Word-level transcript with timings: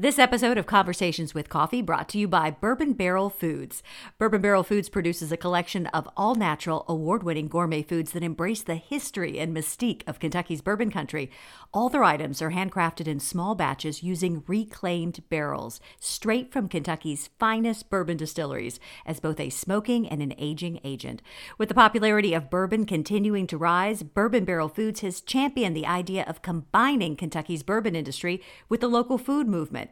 This 0.00 0.18
episode 0.18 0.56
of 0.56 0.64
Conversations 0.64 1.34
with 1.34 1.50
Coffee 1.50 1.82
brought 1.82 2.08
to 2.08 2.18
you 2.18 2.26
by 2.26 2.50
Bourbon 2.50 2.94
Barrel 2.94 3.28
Foods. 3.28 3.82
Bourbon 4.16 4.40
Barrel 4.40 4.62
Foods 4.62 4.88
produces 4.88 5.30
a 5.30 5.36
collection 5.36 5.88
of 5.88 6.08
all 6.16 6.34
natural, 6.34 6.86
award 6.88 7.22
winning 7.22 7.48
gourmet 7.48 7.82
foods 7.82 8.12
that 8.12 8.22
embrace 8.22 8.62
the 8.62 8.76
history 8.76 9.38
and 9.38 9.54
mystique 9.54 10.02
of 10.06 10.18
Kentucky's 10.18 10.62
bourbon 10.62 10.90
country. 10.90 11.30
All 11.74 11.90
their 11.90 12.02
items 12.02 12.40
are 12.40 12.50
handcrafted 12.50 13.06
in 13.06 13.20
small 13.20 13.54
batches 13.54 14.02
using 14.02 14.42
reclaimed 14.46 15.22
barrels, 15.28 15.82
straight 15.98 16.50
from 16.50 16.66
Kentucky's 16.66 17.28
finest 17.38 17.90
bourbon 17.90 18.16
distilleries, 18.16 18.80
as 19.04 19.20
both 19.20 19.38
a 19.38 19.50
smoking 19.50 20.08
and 20.08 20.22
an 20.22 20.32
aging 20.38 20.80
agent. 20.82 21.20
With 21.58 21.68
the 21.68 21.74
popularity 21.74 22.32
of 22.32 22.48
bourbon 22.48 22.86
continuing 22.86 23.46
to 23.48 23.58
rise, 23.58 24.02
Bourbon 24.02 24.46
Barrel 24.46 24.70
Foods 24.70 25.00
has 25.00 25.20
championed 25.20 25.76
the 25.76 25.84
idea 25.84 26.24
of 26.26 26.40
combining 26.40 27.16
Kentucky's 27.16 27.62
bourbon 27.62 27.94
industry 27.94 28.40
with 28.70 28.80
the 28.80 28.88
local 28.88 29.18
food 29.18 29.46
movement. 29.46 29.89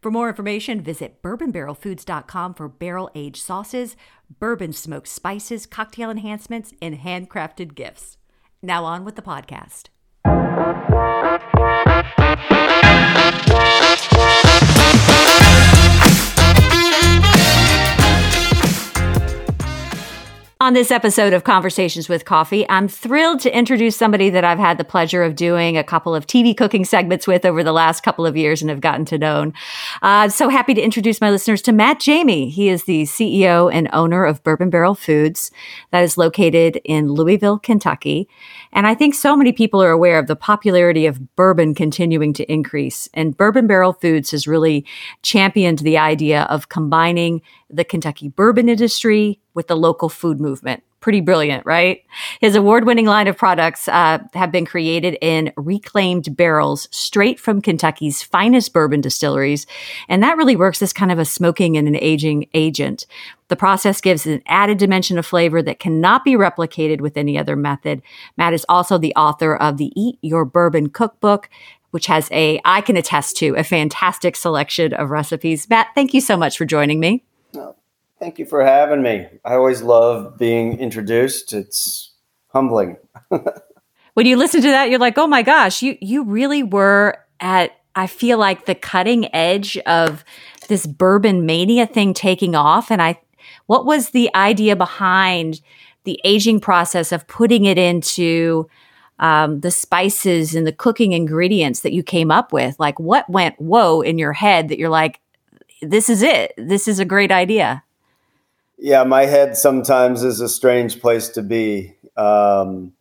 For 0.00 0.10
more 0.10 0.28
information, 0.28 0.80
visit 0.80 1.22
bourbonbarrelfoods.com 1.22 2.54
for 2.54 2.68
barrel 2.68 3.10
aged 3.14 3.42
sauces, 3.42 3.96
bourbon 4.38 4.72
smoked 4.72 5.08
spices, 5.08 5.66
cocktail 5.66 6.10
enhancements, 6.10 6.72
and 6.80 6.98
handcrafted 6.98 7.74
gifts. 7.74 8.16
Now 8.62 8.84
on 8.84 9.04
with 9.04 9.16
the 9.16 9.22
podcast. 9.22 9.88
On 20.66 20.72
this 20.72 20.90
episode 20.90 21.32
of 21.32 21.44
Conversations 21.44 22.08
with 22.08 22.24
Coffee, 22.24 22.68
I'm 22.68 22.88
thrilled 22.88 23.38
to 23.42 23.56
introduce 23.56 23.96
somebody 23.96 24.30
that 24.30 24.42
I've 24.42 24.58
had 24.58 24.78
the 24.78 24.84
pleasure 24.84 25.22
of 25.22 25.36
doing 25.36 25.76
a 25.76 25.84
couple 25.84 26.12
of 26.12 26.26
TV 26.26 26.56
cooking 26.56 26.84
segments 26.84 27.24
with 27.24 27.44
over 27.44 27.62
the 27.62 27.70
last 27.70 28.02
couple 28.02 28.26
of 28.26 28.36
years 28.36 28.62
and 28.62 28.70
have 28.70 28.80
gotten 28.80 29.04
to 29.04 29.16
know. 29.16 29.52
Uh, 30.02 30.28
so 30.28 30.48
happy 30.48 30.74
to 30.74 30.80
introduce 30.80 31.20
my 31.20 31.30
listeners 31.30 31.62
to 31.62 31.72
Matt 31.72 32.00
Jamie. 32.00 32.50
He 32.50 32.68
is 32.68 32.82
the 32.82 33.04
CEO 33.04 33.72
and 33.72 33.88
owner 33.92 34.24
of 34.24 34.42
Bourbon 34.42 34.68
Barrel 34.68 34.96
Foods 34.96 35.52
that 35.92 36.02
is 36.02 36.18
located 36.18 36.80
in 36.84 37.12
Louisville, 37.12 37.60
Kentucky. 37.60 38.28
And 38.72 38.88
I 38.88 38.94
think 38.96 39.14
so 39.14 39.36
many 39.36 39.52
people 39.52 39.80
are 39.80 39.92
aware 39.92 40.18
of 40.18 40.26
the 40.26 40.34
popularity 40.34 41.06
of 41.06 41.36
bourbon 41.36 41.76
continuing 41.76 42.32
to 42.32 42.52
increase. 42.52 43.08
And 43.14 43.36
Bourbon 43.36 43.68
Barrel 43.68 43.92
Foods 43.92 44.32
has 44.32 44.48
really 44.48 44.84
championed 45.22 45.78
the 45.78 45.96
idea 45.96 46.42
of 46.50 46.70
combining 46.70 47.40
the 47.70 47.84
Kentucky 47.84 48.28
bourbon 48.28 48.68
industry 48.68 49.40
with 49.54 49.66
the 49.66 49.76
local 49.76 50.08
food 50.08 50.40
movement. 50.40 50.82
Pretty 51.00 51.20
brilliant, 51.20 51.64
right? 51.64 52.02
His 52.40 52.56
award 52.56 52.84
winning 52.84 53.06
line 53.06 53.28
of 53.28 53.36
products 53.36 53.86
uh, 53.86 54.18
have 54.34 54.50
been 54.50 54.64
created 54.64 55.16
in 55.20 55.52
reclaimed 55.56 56.36
barrels 56.36 56.88
straight 56.90 57.38
from 57.38 57.60
Kentucky's 57.60 58.22
finest 58.22 58.72
bourbon 58.72 59.02
distilleries. 59.02 59.66
And 60.08 60.22
that 60.22 60.36
really 60.36 60.56
works 60.56 60.82
as 60.82 60.92
kind 60.92 61.12
of 61.12 61.18
a 61.18 61.24
smoking 61.24 61.76
and 61.76 61.86
an 61.86 61.96
aging 61.96 62.48
agent. 62.54 63.06
The 63.48 63.56
process 63.56 64.00
gives 64.00 64.26
an 64.26 64.42
added 64.46 64.78
dimension 64.78 65.16
of 65.16 65.26
flavor 65.26 65.62
that 65.62 65.78
cannot 65.78 66.24
be 66.24 66.32
replicated 66.32 67.00
with 67.00 67.16
any 67.16 67.38
other 67.38 67.54
method. 67.54 68.02
Matt 68.36 68.54
is 68.54 68.66
also 68.68 68.98
the 68.98 69.14
author 69.14 69.54
of 69.54 69.76
the 69.76 69.92
Eat 69.94 70.18
Your 70.22 70.44
Bourbon 70.44 70.88
Cookbook, 70.88 71.48
which 71.92 72.06
has 72.06 72.28
a, 72.32 72.60
I 72.64 72.80
can 72.80 72.96
attest 72.96 73.36
to, 73.36 73.54
a 73.54 73.62
fantastic 73.62 74.34
selection 74.34 74.92
of 74.92 75.10
recipes. 75.10 75.68
Matt, 75.70 75.88
thank 75.94 76.14
you 76.14 76.20
so 76.20 76.36
much 76.36 76.58
for 76.58 76.64
joining 76.64 76.98
me. 76.98 77.22
Thank 78.18 78.38
you 78.38 78.46
for 78.46 78.64
having 78.64 79.02
me. 79.02 79.26
I 79.44 79.54
always 79.54 79.82
love 79.82 80.38
being 80.38 80.78
introduced. 80.78 81.52
It's 81.52 82.14
humbling. 82.48 82.96
when 84.14 84.26
you 84.26 84.36
listen 84.36 84.62
to 84.62 84.68
that, 84.68 84.88
you're 84.88 84.98
like, 84.98 85.18
"Oh 85.18 85.26
my 85.26 85.42
gosh, 85.42 85.82
you 85.82 85.98
you 86.00 86.24
really 86.24 86.62
were 86.62 87.18
at 87.40 87.72
I 87.94 88.06
feel 88.06 88.38
like 88.38 88.66
the 88.66 88.74
cutting 88.74 89.34
edge 89.34 89.76
of 89.78 90.24
this 90.68 90.86
bourbon 90.86 91.46
mania 91.46 91.86
thing 91.86 92.14
taking 92.14 92.54
off 92.54 92.90
and 92.90 93.02
I 93.02 93.20
what 93.66 93.84
was 93.84 94.10
the 94.10 94.34
idea 94.34 94.76
behind 94.76 95.60
the 96.04 96.20
aging 96.24 96.60
process 96.60 97.12
of 97.12 97.26
putting 97.26 97.64
it 97.64 97.78
into 97.78 98.68
um, 99.18 99.60
the 99.60 99.70
spices 99.70 100.54
and 100.54 100.66
the 100.66 100.72
cooking 100.72 101.12
ingredients 101.12 101.80
that 101.80 101.92
you 101.92 102.02
came 102.02 102.30
up 102.30 102.52
with? 102.52 102.78
Like, 102.78 102.98
what 103.00 103.28
went 103.28 103.60
whoa 103.60 104.00
in 104.00 104.18
your 104.18 104.32
head 104.32 104.68
that 104.68 104.78
you're 104.78 104.88
like, 104.88 105.20
this 105.82 106.08
is 106.08 106.22
it? 106.22 106.52
This 106.56 106.88
is 106.88 106.98
a 106.98 107.04
great 107.04 107.32
idea. 107.32 107.82
Yeah, 108.78 109.04
my 109.04 109.26
head 109.26 109.56
sometimes 109.56 110.22
is 110.22 110.40
a 110.40 110.48
strange 110.48 111.00
place 111.00 111.28
to 111.30 111.42
be. 111.42 111.96
Um, 112.16 112.92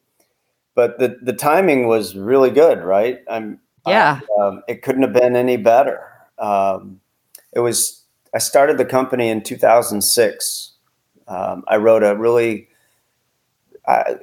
but 0.76 1.00
the 1.00 1.18
the 1.22 1.34
timing 1.34 1.88
was 1.88 2.16
really 2.16 2.52
good, 2.52 2.80
right? 2.84 3.20
I'm 3.30 3.60
yeah. 3.88 4.20
I, 4.40 4.48
um, 4.48 4.64
it 4.68 4.82
couldn't 4.82 5.04
have 5.04 5.14
been 5.14 5.36
any 5.36 5.58
better. 5.58 6.02
Um, 6.40 7.02
it 7.54 7.60
was. 7.60 8.04
I 8.34 8.40
started 8.40 8.78
the 8.78 8.86
company 8.86 9.30
in 9.30 9.42
2006. 9.44 10.74
Um, 11.28 11.64
I 11.68 11.78
wrote 11.78 12.04
a 12.04 12.16
really, 12.18 12.68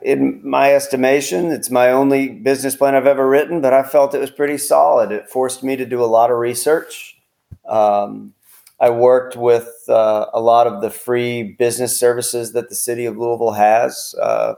in 0.02 0.40
my 0.46 0.74
estimation, 0.74 1.46
it's 1.50 1.70
my 1.70 1.90
only 1.90 2.28
business 2.28 2.76
plan 2.76 2.94
I've 2.94 3.06
ever 3.06 3.26
written, 3.28 3.60
but 3.60 3.72
I 3.72 3.82
felt 3.82 4.14
it 4.14 4.20
was 4.20 4.30
pretty 4.30 4.58
solid. 4.58 5.12
It 5.12 5.28
forced 5.28 5.64
me 5.64 5.76
to 5.76 5.86
do 5.86 6.02
a 6.02 6.06
lot 6.06 6.30
of 6.30 6.38
research. 6.38 7.18
Um, 7.66 8.34
I 8.82 8.90
worked 8.90 9.36
with 9.36 9.84
uh, 9.88 10.26
a 10.34 10.40
lot 10.40 10.66
of 10.66 10.82
the 10.82 10.90
free 10.90 11.44
business 11.44 11.96
services 11.96 12.52
that 12.54 12.68
the 12.68 12.74
city 12.74 13.04
of 13.04 13.16
Louisville 13.16 13.52
has, 13.52 14.12
uh, 14.20 14.54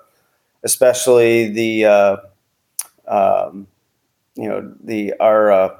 especially 0.63 1.53
the, 1.53 1.85
uh, 1.85 2.17
um, 3.07 3.67
you 4.35 4.49
know, 4.49 4.75
the 4.83 5.13
our, 5.21 5.53
uh, 5.53 5.77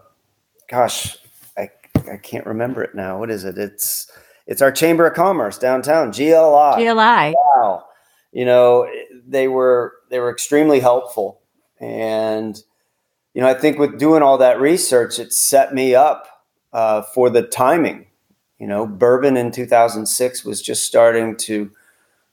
gosh, 0.69 1.17
I 1.57 1.71
I 2.07 2.19
can't 2.19 2.45
remember 2.45 2.85
it 2.85 2.95
now. 2.95 3.19
What 3.19 3.31
is 3.31 3.45
it? 3.45 3.57
It's 3.57 4.13
it's 4.47 4.61
our 4.61 4.71
Chamber 4.71 5.07
of 5.07 5.15
Commerce 5.15 5.57
downtown, 5.57 6.11
GLI. 6.11 6.85
GLI. 6.85 7.35
Wow, 7.35 7.87
you 8.31 8.45
know, 8.45 8.87
they 9.27 9.49
were 9.49 9.95
they 10.11 10.19
were 10.19 10.31
extremely 10.31 10.81
helpful, 10.81 11.41
and 11.81 12.63
you 13.33 13.41
know, 13.41 13.49
I 13.49 13.55
think 13.55 13.79
with 13.79 13.99
doing 13.99 14.23
all 14.23 14.37
that 14.37 14.61
research, 14.61 15.19
it 15.19 15.33
set 15.33 15.73
me 15.73 15.95
up 15.95 16.45
uh, 16.75 17.01
for 17.01 17.31
the 17.31 17.43
timing 17.43 18.05
you 18.59 18.67
know, 18.67 18.87
bourbon 18.87 19.37
in 19.37 19.51
2006 19.51 20.45
was 20.45 20.63
just 20.63 20.85
starting 20.85 21.37
to 21.37 21.71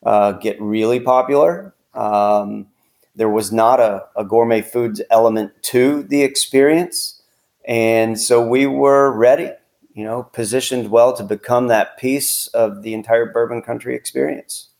uh, 0.03 0.33
get 0.33 0.59
really 0.61 0.99
popular. 0.99 1.73
Um, 1.93 2.67
there 3.15 3.29
was 3.29 3.51
not 3.51 3.79
a, 3.79 4.05
a, 4.15 4.23
gourmet 4.23 4.61
foods 4.61 5.01
element 5.11 5.51
to 5.63 6.03
the 6.03 6.23
experience. 6.23 7.21
And 7.67 8.19
so 8.19 8.45
we 8.45 8.65
were 8.65 9.11
ready, 9.11 9.49
you 9.93 10.05
know, 10.05 10.23
positioned 10.23 10.89
well 10.89 11.15
to 11.17 11.23
become 11.23 11.67
that 11.67 11.97
piece 11.97 12.47
of 12.47 12.81
the 12.81 12.93
entire 12.93 13.31
bourbon 13.31 13.61
country 13.61 13.95
experience 13.95 14.70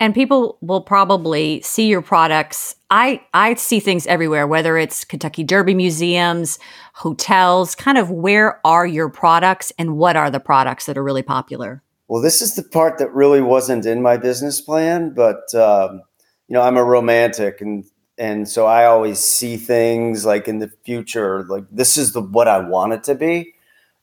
and 0.00 0.14
people 0.14 0.58
will 0.60 0.80
probably 0.80 1.60
see 1.62 1.86
your 1.86 2.02
products. 2.02 2.76
I 2.90 3.22
i 3.34 3.54
see 3.54 3.80
things 3.80 4.06
everywhere 4.06 4.46
whether 4.46 4.78
it's 4.78 5.04
kentucky 5.04 5.44
derby 5.44 5.74
museums 5.74 6.58
hotels 6.94 7.74
kind 7.74 7.98
of 7.98 8.10
where 8.10 8.66
are 8.66 8.86
your 8.86 9.10
products 9.10 9.72
and 9.78 9.98
what 9.98 10.16
are 10.16 10.30
the 10.30 10.40
products 10.40 10.86
that 10.86 10.96
are 10.96 11.04
really 11.04 11.22
popular? 11.22 11.82
Well 12.08 12.22
this 12.22 12.40
is 12.40 12.54
the 12.54 12.62
part 12.62 12.96
that 12.98 13.12
really 13.12 13.42
wasn't 13.42 13.84
in 13.84 14.00
my 14.00 14.16
business 14.16 14.62
plan 14.62 15.12
but 15.14 15.54
um, 15.54 16.02
you 16.48 16.54
know 16.54 16.62
i'm 16.62 16.78
a 16.78 16.84
romantic 16.84 17.60
and 17.60 17.84
and 18.16 18.48
so 18.48 18.64
i 18.64 18.86
always 18.86 19.18
see 19.18 19.58
things 19.58 20.24
like 20.24 20.48
in 20.48 20.58
the 20.58 20.70
future 20.84 21.44
like 21.44 21.64
this 21.70 21.98
is 21.98 22.14
the 22.14 22.22
what 22.22 22.48
i 22.48 22.58
want 22.58 22.94
it 22.94 23.04
to 23.04 23.14
be 23.14 23.54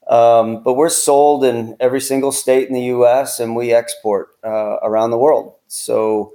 um, 0.08 0.62
but 0.64 0.74
we're 0.74 0.90
sold 0.90 1.44
in 1.44 1.76
every 1.80 2.02
single 2.02 2.32
state 2.32 2.68
in 2.68 2.74
the 2.74 2.82
us 2.82 3.40
and 3.40 3.56
we 3.56 3.74
export 3.74 4.30
uh, 4.44 4.78
around 4.82 5.12
the 5.12 5.18
world 5.18 5.56
so 5.68 6.34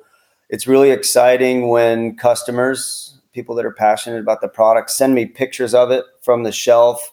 it's 0.51 0.67
really 0.67 0.91
exciting 0.91 1.69
when 1.69 2.17
customers, 2.17 3.19
people 3.33 3.55
that 3.55 3.65
are 3.65 3.73
passionate 3.73 4.19
about 4.19 4.41
the 4.41 4.49
product, 4.49 4.91
send 4.91 5.15
me 5.15 5.25
pictures 5.27 5.75
of 5.75 5.93
it 5.93 6.05
from 6.21 6.43
the 6.43 6.51
shelf, 6.51 7.13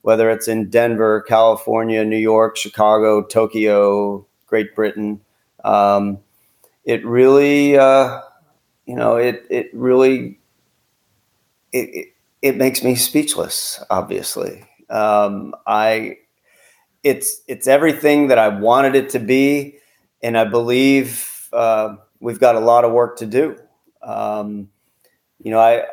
whether 0.00 0.30
it's 0.30 0.48
in 0.48 0.70
Denver, 0.70 1.20
California, 1.20 2.02
New 2.04 2.16
York, 2.16 2.56
Chicago, 2.56 3.22
Tokyo, 3.22 4.26
Great 4.46 4.74
Britain. 4.74 5.20
Um, 5.64 6.18
it 6.84 7.04
really, 7.04 7.76
uh, 7.76 8.22
you 8.86 8.96
know, 8.96 9.16
it 9.16 9.44
it 9.50 9.68
really 9.74 10.38
it, 11.72 11.90
it, 11.94 12.08
it 12.40 12.56
makes 12.56 12.82
me 12.82 12.94
speechless. 12.94 13.84
Obviously, 13.90 14.64
um, 14.90 15.54
I 15.66 16.18
it's 17.02 17.42
it's 17.46 17.66
everything 17.66 18.28
that 18.28 18.38
I 18.38 18.48
wanted 18.48 18.94
it 18.94 19.10
to 19.10 19.18
be, 19.18 19.78
and 20.22 20.36
I 20.36 20.44
believe 20.44 21.48
uh, 21.52 21.96
we've 22.20 22.40
got 22.40 22.56
a 22.56 22.60
lot 22.60 22.84
of 22.84 22.92
work 22.92 23.18
to 23.18 23.26
do. 23.26 23.56
Um, 24.02 24.68
you 25.42 25.50
know, 25.50 25.60
I 25.60 25.84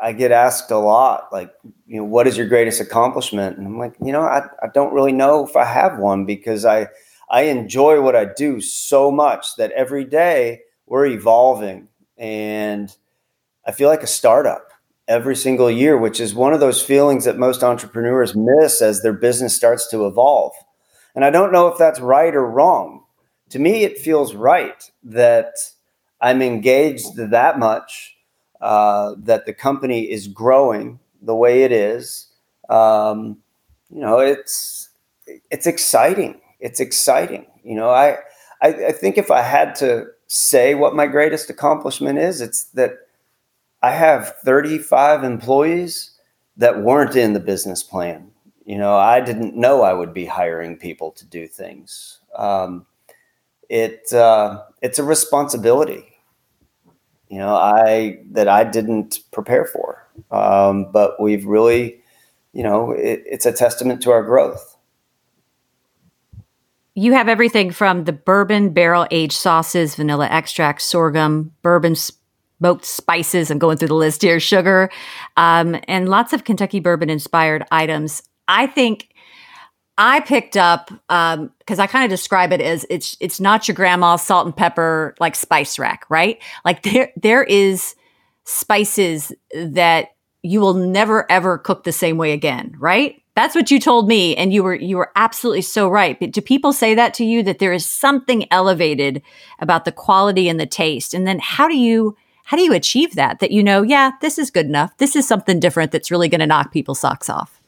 I 0.00 0.12
get 0.12 0.32
asked 0.32 0.70
a 0.70 0.78
lot, 0.78 1.28
like, 1.30 1.52
you 1.86 1.98
know, 1.98 2.04
what 2.04 2.26
is 2.26 2.36
your 2.36 2.48
greatest 2.48 2.80
accomplishment? 2.80 3.58
And 3.58 3.66
I'm 3.66 3.78
like, 3.78 3.94
you 4.02 4.12
know, 4.12 4.22
I, 4.22 4.46
I 4.62 4.68
don't 4.72 4.94
really 4.94 5.12
know 5.12 5.46
if 5.46 5.56
I 5.56 5.64
have 5.64 5.98
one 5.98 6.24
because 6.24 6.64
I 6.64 6.88
I 7.28 7.42
enjoy 7.42 8.00
what 8.00 8.16
I 8.16 8.24
do 8.24 8.60
so 8.60 9.10
much 9.10 9.56
that 9.56 9.72
every 9.72 10.04
day 10.04 10.62
we're 10.86 11.06
evolving 11.06 11.88
and 12.16 12.94
I 13.66 13.72
feel 13.72 13.88
like 13.88 14.02
a 14.02 14.08
startup 14.08 14.70
every 15.10 15.34
single 15.34 15.70
year, 15.70 15.98
which 15.98 16.20
is 16.20 16.34
one 16.34 16.54
of 16.54 16.60
those 16.60 16.80
feelings 16.80 17.24
that 17.24 17.36
most 17.36 17.64
entrepreneurs 17.64 18.36
miss 18.36 18.80
as 18.80 19.02
their 19.02 19.12
business 19.12 19.56
starts 19.56 19.88
to 19.88 20.06
evolve. 20.06 20.52
And 21.16 21.24
I 21.24 21.30
don't 21.30 21.52
know 21.52 21.66
if 21.66 21.76
that's 21.76 21.98
right 21.98 22.34
or 22.34 22.48
wrong. 22.48 23.02
To 23.50 23.58
me, 23.58 23.82
it 23.82 23.98
feels 23.98 24.36
right 24.36 24.80
that 25.02 25.54
I'm 26.20 26.40
engaged 26.40 27.16
that 27.16 27.58
much, 27.58 28.16
uh, 28.60 29.16
that 29.18 29.46
the 29.46 29.52
company 29.52 30.08
is 30.08 30.28
growing 30.28 31.00
the 31.20 31.34
way 31.34 31.64
it 31.64 31.72
is. 31.72 32.28
Um, 32.68 33.38
you 33.92 34.00
know, 34.00 34.20
it's 34.20 34.90
it's 35.50 35.66
exciting. 35.66 36.40
It's 36.60 36.78
exciting. 36.78 37.46
You 37.64 37.74
know, 37.74 37.90
I, 37.90 38.18
I 38.62 38.68
I 38.68 38.92
think 38.92 39.18
if 39.18 39.32
I 39.32 39.42
had 39.42 39.74
to 39.76 40.06
say 40.28 40.76
what 40.76 40.94
my 40.94 41.08
greatest 41.08 41.50
accomplishment 41.50 42.20
is, 42.20 42.40
it's 42.40 42.62
that 42.74 42.92
I 43.82 43.92
have 43.92 44.36
35 44.44 45.24
employees 45.24 46.18
that 46.56 46.82
weren't 46.82 47.16
in 47.16 47.32
the 47.32 47.40
business 47.40 47.82
plan. 47.82 48.30
You 48.64 48.78
know, 48.78 48.96
I 48.96 49.20
didn't 49.20 49.56
know 49.56 49.82
I 49.82 49.94
would 49.94 50.12
be 50.12 50.26
hiring 50.26 50.76
people 50.76 51.10
to 51.12 51.26
do 51.26 51.48
things. 51.48 52.20
Um, 52.36 52.86
it 53.68 54.12
uh, 54.12 54.62
it's 54.82 54.98
a 54.98 55.04
responsibility, 55.04 56.04
you 57.28 57.38
know, 57.38 57.54
I 57.54 58.18
that 58.32 58.48
I 58.48 58.64
didn't 58.64 59.20
prepare 59.30 59.64
for. 59.64 60.06
Um, 60.30 60.90
but 60.92 61.20
we've 61.20 61.46
really, 61.46 62.02
you 62.52 62.62
know, 62.62 62.90
it, 62.90 63.22
it's 63.24 63.46
a 63.46 63.52
testament 63.52 64.02
to 64.02 64.10
our 64.10 64.22
growth. 64.22 64.76
You 66.96 67.12
have 67.12 67.28
everything 67.28 67.70
from 67.70 68.04
the 68.04 68.12
bourbon 68.12 68.70
barrel 68.70 69.06
aged 69.12 69.36
sauces, 69.36 69.94
vanilla 69.94 70.26
extract, 70.26 70.82
sorghum, 70.82 71.52
bourbon 71.62 71.94
smoked 72.60 72.84
spices. 72.84 73.50
I'm 73.50 73.58
going 73.58 73.78
through 73.78 73.88
the 73.88 73.94
list 73.94 74.20
here, 74.20 74.38
sugar, 74.38 74.90
um, 75.36 75.80
and 75.88 76.08
lots 76.08 76.32
of 76.34 76.44
Kentucky 76.44 76.78
bourbon 76.78 77.08
inspired 77.08 77.64
items. 77.70 78.22
I 78.48 78.66
think 78.66 79.08
I 79.96 80.20
picked 80.20 80.56
up 80.56 80.88
because 81.08 81.38
um, 81.38 81.80
I 81.80 81.86
kind 81.86 82.04
of 82.04 82.10
describe 82.10 82.52
it 82.52 82.60
as 82.60 82.84
it's 82.90 83.16
it's 83.18 83.40
not 83.40 83.66
your 83.66 83.74
grandma's 83.74 84.22
salt 84.22 84.46
and 84.46 84.54
pepper 84.54 85.14
like 85.20 85.34
spice 85.34 85.78
rack, 85.78 86.04
right? 86.10 86.38
Like 86.64 86.82
there 86.82 87.10
there 87.16 87.44
is 87.44 87.94
spices 88.44 89.32
that 89.54 90.08
you 90.42 90.60
will 90.60 90.74
never 90.74 91.30
ever 91.30 91.58
cook 91.58 91.84
the 91.84 91.92
same 91.92 92.18
way 92.18 92.32
again, 92.32 92.74
right? 92.78 93.22
That's 93.36 93.54
what 93.54 93.70
you 93.70 93.80
told 93.80 94.06
me, 94.06 94.36
and 94.36 94.52
you 94.52 94.62
were 94.62 94.74
you 94.74 94.98
were 94.98 95.12
absolutely 95.16 95.62
so 95.62 95.88
right. 95.88 96.18
But 96.20 96.32
do 96.32 96.42
people 96.42 96.74
say 96.74 96.94
that 96.94 97.14
to 97.14 97.24
you 97.24 97.42
that 97.44 97.58
there 97.58 97.72
is 97.72 97.86
something 97.86 98.46
elevated 98.50 99.22
about 99.60 99.86
the 99.86 99.92
quality 99.92 100.48
and 100.48 100.60
the 100.60 100.66
taste? 100.66 101.14
And 101.14 101.26
then 101.26 101.38
how 101.38 101.66
do 101.68 101.76
you 101.76 102.16
how 102.50 102.56
do 102.56 102.64
you 102.64 102.72
achieve 102.72 103.14
that? 103.14 103.38
That 103.38 103.52
you 103.52 103.62
know, 103.62 103.82
yeah, 103.82 104.10
this 104.20 104.36
is 104.36 104.50
good 104.50 104.66
enough. 104.66 104.96
This 104.96 105.14
is 105.14 105.24
something 105.26 105.60
different 105.60 105.92
that's 105.92 106.10
really 106.10 106.28
going 106.28 106.40
to 106.40 106.48
knock 106.48 106.72
people's 106.72 106.98
socks 106.98 107.28
off. 107.28 107.62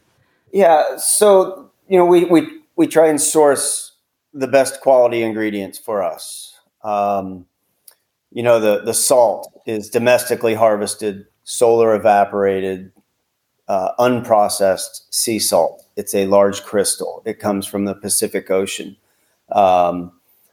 Yeah. 0.53 0.97
So 0.97 1.71
you 1.87 1.97
know, 1.97 2.05
we 2.05 2.25
we 2.25 2.49
we 2.75 2.89
try 2.89 3.07
and 3.07 3.21
source 3.21 3.93
the 4.35 4.49
best 4.49 4.81
quality 4.81 5.23
ingredients 5.23 5.79
for 5.79 6.03
us. 6.03 6.59
Um, 6.83 7.47
you 8.33 8.43
know, 8.43 8.59
the 8.59 8.81
the 8.81 8.93
salt 8.93 9.53
is 9.67 9.89
domestically 9.89 10.55
harvested, 10.55 11.27
solar 11.45 11.95
evaporated, 11.95 12.91
uh, 13.69 13.91
unprocessed 14.01 15.03
sea 15.11 15.39
salt. 15.39 15.87
It's 15.95 16.13
a 16.13 16.27
large 16.27 16.65
crystal. 16.65 17.23
It 17.25 17.39
comes 17.39 17.69
from 17.69 17.85
the 17.85 17.95
Pacific 17.95 18.51
Ocean. 18.51 18.97
Um, 19.53 20.11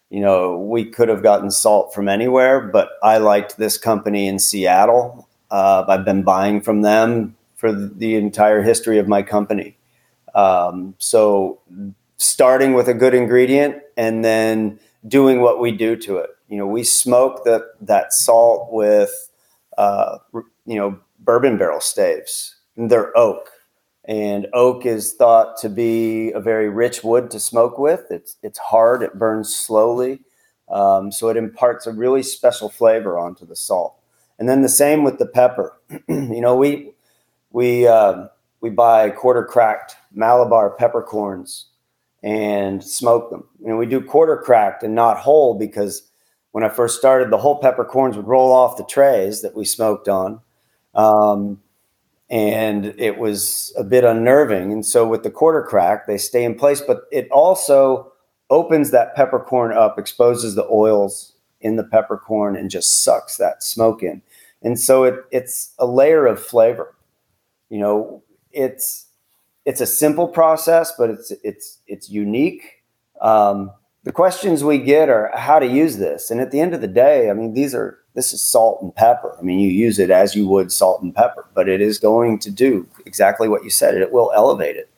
you 0.09 0.21
know, 0.21 0.57
we 0.57 0.85
could 0.85 1.09
have 1.09 1.21
gotten 1.21 1.51
salt 1.51 1.93
from 1.93 2.09
anywhere, 2.09 2.59
but 2.59 2.89
I 3.03 3.17
liked 3.19 3.57
this 3.57 3.77
company 3.77 4.27
in 4.27 4.39
Seattle. 4.39 5.27
Uh, 5.51 5.85
I've 5.87 6.05
been 6.05 6.23
buying 6.23 6.61
from 6.61 6.81
them 6.81 7.35
for 7.55 7.71
the 7.71 8.15
entire 8.15 8.61
history 8.61 8.97
of 8.97 9.07
my 9.07 9.21
company. 9.21 9.77
Um, 10.33 10.95
so, 10.97 11.59
starting 12.17 12.73
with 12.73 12.87
a 12.87 12.93
good 12.93 13.13
ingredient 13.13 13.81
and 13.97 14.23
then 14.23 14.79
doing 15.07 15.41
what 15.41 15.59
we 15.59 15.71
do 15.71 15.95
to 15.95 16.17
it. 16.17 16.29
You 16.49 16.57
know, 16.57 16.67
we 16.67 16.83
smoke 16.83 17.43
that 17.45 17.63
that 17.81 18.13
salt 18.13 18.71
with, 18.71 19.29
uh, 19.77 20.17
you 20.33 20.75
know, 20.75 20.99
bourbon 21.19 21.57
barrel 21.57 21.81
staves. 21.81 22.55
They're 22.75 23.15
oak, 23.17 23.49
and 24.09 24.47
oak 24.53 24.87
is 24.87 25.13
thought 25.13 25.55
to 25.57 25.69
be 25.69 26.31
a 26.31 26.39
very 26.39 26.67
rich 26.67 27.03
wood 27.03 27.29
to 27.29 27.39
smoke 27.39 27.77
with. 27.77 28.05
It's 28.09 28.37
it's 28.41 28.57
hard. 28.57 29.03
It 29.03 29.19
burns 29.19 29.55
slowly, 29.55 30.21
um, 30.67 31.11
so 31.11 31.29
it 31.29 31.37
imparts 31.37 31.85
a 31.85 31.93
really 31.93 32.23
special 32.23 32.69
flavor 32.69 33.19
onto 33.19 33.45
the 33.45 33.55
salt. 33.55 33.95
And 34.39 34.49
then 34.49 34.63
the 34.63 34.69
same 34.69 35.03
with 35.03 35.19
the 35.19 35.27
pepper. 35.27 35.79
you 36.09 36.41
know, 36.41 36.55
we 36.55 36.93
we 37.51 37.85
uh, 37.87 38.25
we 38.61 38.71
buy 38.71 39.11
quarter 39.11 39.45
cracked 39.45 39.95
Malabar 40.11 40.71
peppercorns 40.71 41.67
and 42.23 42.83
smoke 42.83 43.29
them. 43.29 43.43
And 43.63 43.77
we 43.77 43.85
do 43.85 44.01
quarter 44.01 44.37
cracked 44.37 44.81
and 44.81 44.95
not 44.95 45.17
whole 45.17 45.53
because 45.53 46.09
when 46.51 46.63
I 46.63 46.69
first 46.69 46.97
started, 46.97 47.29
the 47.29 47.37
whole 47.37 47.59
peppercorns 47.59 48.17
would 48.17 48.27
roll 48.27 48.51
off 48.51 48.75
the 48.75 48.83
trays 48.83 49.43
that 49.43 49.55
we 49.55 49.65
smoked 49.65 50.09
on. 50.09 50.41
Um, 50.95 51.61
and 52.29 52.93
it 52.97 53.17
was 53.17 53.73
a 53.77 53.83
bit 53.83 54.03
unnerving. 54.03 54.71
And 54.71 54.85
so 54.85 55.07
with 55.07 55.23
the 55.23 55.31
quarter 55.31 55.63
crack, 55.63 56.05
they 56.05 56.17
stay 56.17 56.43
in 56.43 56.55
place, 56.55 56.81
but 56.81 57.01
it 57.11 57.29
also 57.31 58.11
opens 58.49 58.91
that 58.91 59.15
peppercorn 59.15 59.73
up, 59.73 59.97
exposes 59.97 60.55
the 60.55 60.67
oils 60.69 61.33
in 61.61 61.75
the 61.75 61.83
peppercorn, 61.83 62.55
and 62.55 62.69
just 62.69 63.03
sucks 63.03 63.37
that 63.37 63.63
smoke 63.63 64.03
in. 64.03 64.21
And 64.61 64.79
so 64.79 65.03
it, 65.03 65.15
it's 65.31 65.73
a 65.79 65.85
layer 65.85 66.25
of 66.25 66.43
flavor. 66.43 66.95
You 67.69 67.79
know, 67.79 68.23
it's 68.51 69.07
it's 69.65 69.81
a 69.81 69.85
simple 69.85 70.27
process, 70.27 70.93
but 70.97 71.09
it's 71.09 71.31
it's 71.43 71.79
it's 71.87 72.09
unique. 72.09 72.83
Um, 73.21 73.71
the 74.03 74.11
questions 74.11 74.63
we 74.63 74.77
get 74.77 75.09
are 75.09 75.31
how 75.35 75.59
to 75.59 75.67
use 75.67 75.97
this, 75.97 76.31
and 76.31 76.41
at 76.41 76.51
the 76.51 76.59
end 76.59 76.73
of 76.73 76.81
the 76.81 76.87
day, 76.87 77.29
I 77.29 77.33
mean, 77.33 77.53
these 77.53 77.75
are 77.75 77.99
this 78.19 78.33
is 78.33 78.41
salt 78.41 78.81
and 78.81 78.93
pepper. 78.93 79.33
I 79.39 79.41
mean, 79.41 79.59
you 79.59 79.69
use 79.69 79.97
it 79.97 80.09
as 80.09 80.35
you 80.35 80.45
would 80.49 80.73
salt 80.73 81.01
and 81.01 81.15
pepper, 81.15 81.45
but 81.53 81.69
it 81.69 81.79
is 81.79 81.97
going 81.99 82.37
to 82.39 82.51
do 82.51 82.85
exactly 83.05 83.47
what 83.47 83.63
you 83.63 83.69
said. 83.69 83.95
It 83.95 84.11
will 84.11 84.33
elevate 84.35 84.75
it. 84.75 84.89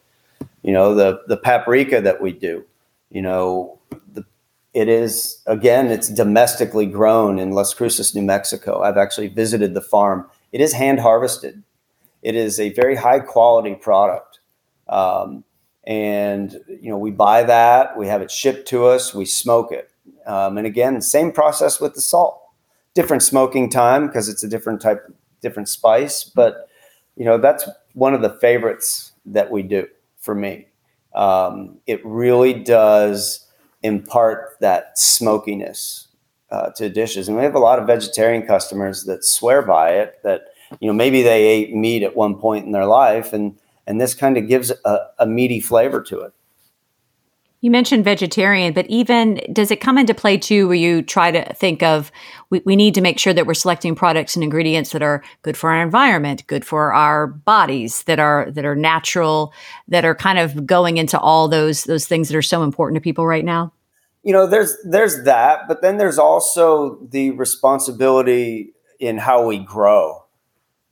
You 0.63 0.73
know, 0.73 0.95
the 0.95 1.21
the 1.27 1.38
paprika 1.38 2.01
that 2.01 2.19
we 2.19 2.31
do, 2.31 2.65
you 3.12 3.21
know, 3.21 3.77
the, 4.12 4.25
it 4.73 4.89
is 4.89 5.39
again, 5.45 5.91
it's 5.91 6.09
domestically 6.09 6.88
grown 6.88 7.38
in 7.38 7.51
Las 7.51 7.75
Cruces, 7.75 8.15
New 8.15 8.23
Mexico. 8.23 8.81
I've 8.81 8.97
actually 8.97 9.27
visited 9.27 9.75
the 9.75 9.81
farm. 9.81 10.27
It 10.51 10.59
is 10.59 10.74
hand 10.74 11.00
harvested. 11.00 11.62
It 12.24 12.35
is 12.35 12.59
a 12.59 12.74
very 12.74 12.95
high 12.95 13.19
quality 13.19 13.75
product. 13.75 14.39
Um, 14.89 15.44
and 15.83 16.59
you 16.67 16.89
know, 16.89 16.97
we 16.97 17.12
buy 17.12 17.44
that, 17.44 17.95
we 17.95 18.07
have 18.07 18.24
it 18.24 18.31
shipped 18.31 18.67
to 18.69 18.86
us, 18.86 19.13
we 19.13 19.25
smoke 19.25 19.72
it. 19.72 19.91
Um, 20.25 20.57
and 20.57 20.65
again, 20.65 21.01
same 21.01 21.31
process 21.31 21.79
with 21.79 21.93
the 21.93 22.01
salt 22.01 22.40
different 22.93 23.24
smoking 23.24 23.69
time 23.69 24.07
because 24.07 24.29
it's 24.29 24.43
a 24.43 24.48
different 24.48 24.81
type, 24.81 25.05
different 25.41 25.69
spice. 25.69 26.24
But 26.24 26.67
you 27.15 27.25
know, 27.25 27.38
that's 27.38 27.67
one 27.93 28.13
of 28.13 28.21
the 28.21 28.29
favorites 28.29 29.12
that 29.25 29.51
we 29.51 29.63
do 29.63 29.88
for 30.17 30.33
me. 30.33 30.67
Um, 31.13 31.79
it 31.88 32.05
really 32.05 32.53
does 32.53 33.48
impart 33.83 34.57
that 34.62 34.98
smokiness 34.98 36.07
uh, 36.50 36.69
to 36.71 36.89
dishes, 36.89 37.27
and 37.27 37.38
we 37.38 37.43
have 37.43 37.55
a 37.55 37.60
lot 37.60 37.79
of 37.79 37.88
vegetarian 37.88 38.45
customers 38.45 39.05
that 39.05 39.24
swear 39.24 39.62
by 39.62 39.91
it. 39.91 40.19
That 40.24 40.41
you 40.79 40.88
know, 40.88 40.93
maybe 40.93 41.21
they 41.21 41.48
ate 41.48 41.74
meat 41.74 42.03
at 42.03 42.15
one 42.15 42.36
point 42.36 42.65
in 42.65 42.71
their 42.71 42.86
life, 42.86 43.33
and 43.33 43.57
and 43.88 44.00
this 44.00 44.13
kind 44.13 44.38
of 44.38 44.48
gives 44.48 44.71
a, 44.86 45.00
a 45.19 45.25
meaty 45.25 45.60
flavor 45.60 46.01
to 46.03 46.21
it. 46.21 46.33
You 47.63 47.70
mentioned 47.70 48.03
vegetarian, 48.03 48.74
but 48.74 48.88
even 48.88 49.39
does 49.53 49.70
it 49.70 49.82
come 49.82 50.00
into 50.00 50.15
play 50.15 50.36
too 50.36 50.68
where 50.68 50.75
you 50.75 51.03
try 51.03 51.30
to 51.30 51.53
think 51.53 51.84
of 51.84 52.12
we, 52.50 52.63
we 52.65 52.75
need 52.75 52.96
to 52.96 53.01
make 53.01 53.20
sure 53.20 53.34
that 53.34 53.46
we're 53.46 53.53
selecting 53.53 53.94
products 53.94 54.36
and 54.36 54.44
ingredients 54.44 54.91
that 54.91 55.03
are 55.03 55.24
good 55.44 55.56
for 55.56 55.70
our 55.70 55.84
environment, 55.84 56.46
good 56.48 56.65
for 56.65 56.91
our 56.91 57.27
bodies, 57.27 58.01
that 58.03 58.18
are 58.18 58.50
that 58.51 58.65
are 58.65 58.75
natural, 58.75 59.53
that 59.88 60.03
are 60.06 60.15
kind 60.15 60.39
of 60.39 60.65
going 60.65 60.98
into 60.98 61.20
all 61.20 61.48
those 61.48 61.84
those 61.84 62.08
things 62.08 62.30
that 62.30 62.38
are 62.38 62.41
so 62.41 62.63
important 62.63 62.96
to 62.96 63.01
people 63.01 63.27
right 63.27 63.46
now? 63.46 63.72
You 64.24 64.34
know, 64.34 64.48
there's 64.48 64.75
there's 64.84 65.24
that, 65.25 65.68
but 65.68 65.84
then 65.84 65.98
there's 65.98 66.18
also 66.18 66.98
the 67.12 67.30
responsibility 67.32 68.74
in 69.00 69.20
how 69.20 69.46
we 69.46 69.60
grow. 69.60 70.25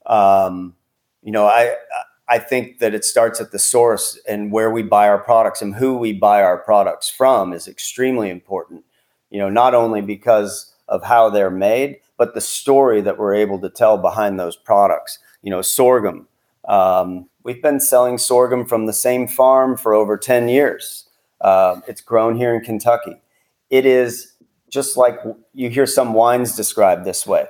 Um, 0.05 0.75
you 1.23 1.31
know, 1.31 1.45
I 1.47 1.71
I 1.71 2.03
think 2.37 2.79
that 2.79 2.93
it 2.93 3.03
starts 3.03 3.41
at 3.41 3.51
the 3.51 3.59
source 3.59 4.19
and 4.27 4.51
where 4.51 4.69
we 4.69 4.83
buy 4.83 5.07
our 5.07 5.17
products 5.17 5.61
and 5.61 5.75
who 5.75 5.97
we 5.97 6.13
buy 6.13 6.43
our 6.43 6.57
products 6.57 7.09
from 7.09 7.53
is 7.53 7.67
extremely 7.67 8.29
important. 8.29 8.83
You 9.31 9.39
know, 9.39 9.49
not 9.49 9.73
only 9.73 10.01
because 10.01 10.73
of 10.87 11.03
how 11.03 11.29
they're 11.29 11.49
made, 11.49 11.97
but 12.17 12.33
the 12.33 12.41
story 12.41 13.01
that 13.01 13.17
we're 13.17 13.33
able 13.33 13.59
to 13.61 13.69
tell 13.69 13.97
behind 13.97 14.39
those 14.39 14.55
products. 14.55 15.17
You 15.41 15.49
know, 15.49 15.61
sorghum. 15.61 16.27
Um, 16.67 17.29
we've 17.43 17.61
been 17.61 17.79
selling 17.79 18.17
sorghum 18.17 18.65
from 18.65 18.85
the 18.85 18.93
same 18.93 19.27
farm 19.27 19.77
for 19.77 19.93
over 19.93 20.17
10 20.17 20.49
years. 20.49 21.07
Uh, 21.41 21.81
it's 21.87 22.01
grown 22.01 22.35
here 22.35 22.53
in 22.53 22.61
Kentucky. 22.61 23.21
It 23.69 23.85
is 23.85 24.33
just 24.69 24.97
like 24.97 25.17
you 25.53 25.69
hear 25.69 25.87
some 25.87 26.13
wines 26.13 26.55
described 26.55 27.05
this 27.05 27.25
way 27.25 27.45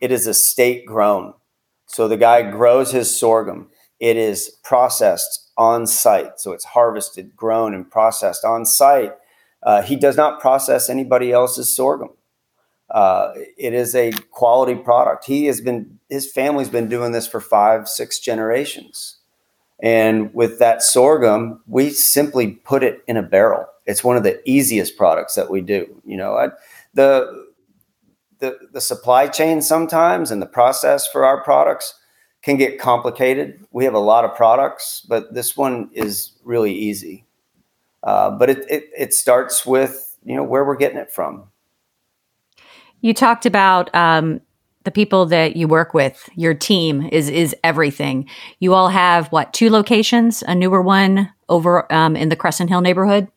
it 0.00 0.10
is 0.10 0.26
a 0.26 0.34
state 0.34 0.84
grown 0.86 1.34
So 1.86 2.08
the 2.08 2.16
guy 2.16 2.42
grows 2.50 2.92
his 2.92 3.18
sorghum. 3.18 3.68
It 4.00 4.16
is 4.16 4.50
processed 4.62 5.50
on 5.56 5.86
site. 5.86 6.38
So 6.40 6.52
it's 6.52 6.64
harvested, 6.64 7.36
grown, 7.36 7.74
and 7.74 7.90
processed 7.90 8.44
on 8.44 8.64
site. 8.64 9.12
Uh, 9.62 9.82
he 9.82 9.96
does 9.96 10.16
not 10.16 10.40
process 10.40 10.88
anybody 10.88 11.32
else's 11.32 11.74
sorghum. 11.74 12.10
Uh, 12.90 13.32
it 13.56 13.74
is 13.74 13.94
a 13.94 14.12
quality 14.30 14.74
product. 14.74 15.24
He 15.24 15.46
has 15.46 15.60
been, 15.60 15.98
his 16.08 16.30
family's 16.30 16.70
been 16.70 16.88
doing 16.88 17.12
this 17.12 17.26
for 17.26 17.40
five, 17.40 17.88
six 17.88 18.18
generations. 18.18 19.16
And 19.80 20.32
with 20.34 20.58
that 20.58 20.82
sorghum, 20.82 21.60
we 21.66 21.90
simply 21.90 22.52
put 22.52 22.82
it 22.82 23.02
in 23.06 23.16
a 23.16 23.22
barrel. 23.22 23.66
It's 23.86 24.04
one 24.04 24.16
of 24.16 24.22
the 24.22 24.40
easiest 24.48 24.96
products 24.96 25.34
that 25.34 25.50
we 25.50 25.60
do. 25.60 26.00
You 26.04 26.16
know, 26.16 26.36
I, 26.36 26.48
the 26.94 27.48
the 28.38 28.56
the 28.72 28.80
supply 28.80 29.26
chain 29.28 29.62
sometimes 29.62 30.30
and 30.30 30.40
the 30.40 30.46
process 30.46 31.06
for 31.06 31.24
our 31.24 31.42
products 31.42 31.94
can 32.48 32.56
get 32.56 32.78
complicated. 32.78 33.62
We 33.72 33.84
have 33.84 33.92
a 33.92 33.98
lot 33.98 34.24
of 34.24 34.34
products, 34.34 35.04
but 35.06 35.34
this 35.34 35.54
one 35.54 35.90
is 35.92 36.32
really 36.44 36.72
easy. 36.72 37.26
Uh, 38.02 38.30
but 38.30 38.48
it, 38.48 38.64
it 38.70 38.84
it 38.96 39.14
starts 39.14 39.66
with 39.66 40.16
you 40.24 40.34
know 40.34 40.44
where 40.44 40.64
we're 40.64 40.76
getting 40.76 40.96
it 40.96 41.12
from. 41.12 41.50
You 43.02 43.12
talked 43.12 43.44
about 43.44 43.94
um, 43.94 44.40
the 44.84 44.90
people 44.90 45.26
that 45.26 45.56
you 45.56 45.68
work 45.68 45.92
with. 45.92 46.26
Your 46.36 46.54
team 46.54 47.06
is 47.12 47.28
is 47.28 47.54
everything. 47.62 48.26
You 48.60 48.72
all 48.72 48.88
have 48.88 49.28
what 49.28 49.52
two 49.52 49.68
locations? 49.68 50.42
A 50.42 50.54
newer 50.54 50.80
one 50.80 51.30
over 51.50 51.92
um, 51.92 52.16
in 52.16 52.30
the 52.30 52.36
Crescent 52.36 52.70
Hill 52.70 52.80
neighborhood. 52.80 53.28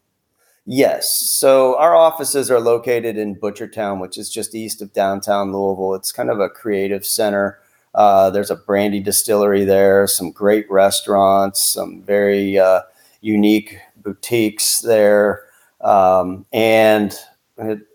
Yes. 0.66 1.10
So 1.20 1.78
our 1.78 1.96
offices 1.96 2.50
are 2.50 2.62
located 2.62 3.18
in 3.18 3.36
Butchertown, 3.36 4.00
which 4.00 4.18
is 4.18 4.30
just 4.30 4.56
east 4.56 4.82
of 4.82 4.94
downtown 4.94 5.52
Louisville. 5.52 5.96
It's 5.96 6.14
kind 6.14 6.30
of 6.30 6.40
a 6.40 6.48
creative 6.48 7.06
center. 7.06 7.60
Uh, 7.94 8.30
there's 8.30 8.52
a 8.52 8.56
brandy 8.56 9.00
distillery 9.00 9.66
there, 9.66 10.08
some 10.08 10.32
great 10.32 10.70
restaurants, 10.70 11.62
some 11.62 12.02
very 12.04 12.58
uh, 12.58 12.82
unique 13.22 13.78
boutiques 13.98 14.80
there. 14.80 15.44
Um, 15.82 16.46
and 16.54 17.18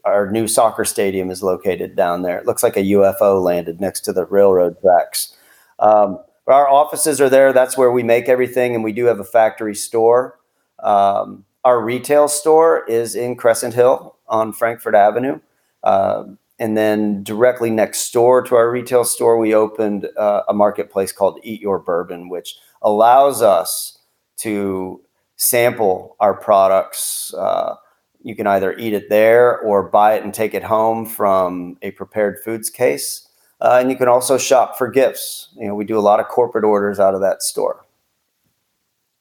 our 0.05 0.31
new 0.31 0.47
soccer 0.47 0.85
stadium 0.85 1.31
is 1.31 1.43
located 1.43 1.97
down 1.97 2.23
there. 2.23 2.39
It 2.39 2.47
looks 2.47 2.63
like 2.63 2.77
a 2.77 2.83
UFO 2.83 3.43
landed 3.43 3.81
next 3.81 4.01
to 4.03 4.13
the 4.13 4.27
railroad 4.27 4.81
tracks. 4.81 5.37
Um, 5.79 6.19
our 6.47 6.69
offices 6.69 7.21
are 7.21 7.29
there. 7.29 7.53
That's 7.53 7.77
where 7.77 7.91
we 7.91 8.03
make 8.03 8.29
everything, 8.29 8.75
and 8.75 8.85
we 8.85 8.93
do 8.93 9.07
have 9.07 9.19
a 9.19 9.25
factory 9.25 9.75
store. 9.75 10.39
Um, 10.83 11.45
our 11.65 11.83
retail 11.83 12.29
store 12.29 12.85
is 12.87 13.17
in 13.17 13.35
Crescent 13.35 13.75
Hill 13.75 14.17
on 14.29 14.53
Frankfort 14.53 14.95
Avenue. 14.95 15.41
Uh, 15.83 16.25
and 16.59 16.77
then 16.77 17.23
directly 17.23 17.71
next 17.71 18.11
door 18.13 18.43
to 18.43 18.55
our 18.55 18.71
retail 18.71 19.05
store, 19.05 19.39
we 19.39 19.55
opened 19.55 20.09
uh, 20.17 20.43
a 20.49 20.55
marketplace 20.55 21.13
called 21.13 21.39
Eat 21.43 21.61
Your 21.61 21.79
Bourbon, 21.79 22.29
which 22.29 22.57
allows 22.83 23.43
us 23.43 23.99
to 24.39 25.03
sample 25.37 26.17
our 26.21 26.35
products. 26.35 27.33
Uh, 27.35 27.75
you 28.23 28.35
can 28.35 28.47
either 28.47 28.73
eat 28.77 28.95
it 28.95 29.09
there 29.11 29.59
or 29.61 29.83
buy 29.83 30.15
it 30.15 30.25
and 30.25 30.33
take 30.33 30.55
it 30.55 30.65
home 30.65 31.05
from 31.07 31.77
a 31.83 31.91
prepared 31.93 32.39
foods 32.43 32.71
case. 32.71 33.29
Uh, 33.61 33.79
and 33.81 33.91
you 33.91 33.97
can 33.97 34.09
also 34.09 34.37
shop 34.39 34.77
for 34.77 34.89
gifts. 34.89 35.49
You 35.57 35.69
know, 35.69 35.75
we 35.75 35.85
do 35.85 35.99
a 35.99 36.01
lot 36.01 36.21
of 36.21 36.29
corporate 36.29 36.65
orders 36.65 36.99
out 36.99 37.15
of 37.15 37.21
that 37.21 37.43
store. 37.43 37.85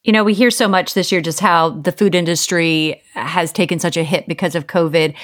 You 0.03 0.11
know, 0.11 0.23
we 0.23 0.33
hear 0.33 0.51
so 0.51 0.67
much 0.67 0.93
this 0.93 1.11
year 1.11 1.19
just 1.19 1.39
how 1.39 1.69
the 1.69 1.91
food 1.91 2.13
industry 2.13 3.01
has 3.13 3.51
taken 3.51 3.79
such 3.79 3.97
a 3.97 4.03
hit 4.03 4.27
because 4.27 4.53
of 4.53 4.67
COVID. 4.67 5.15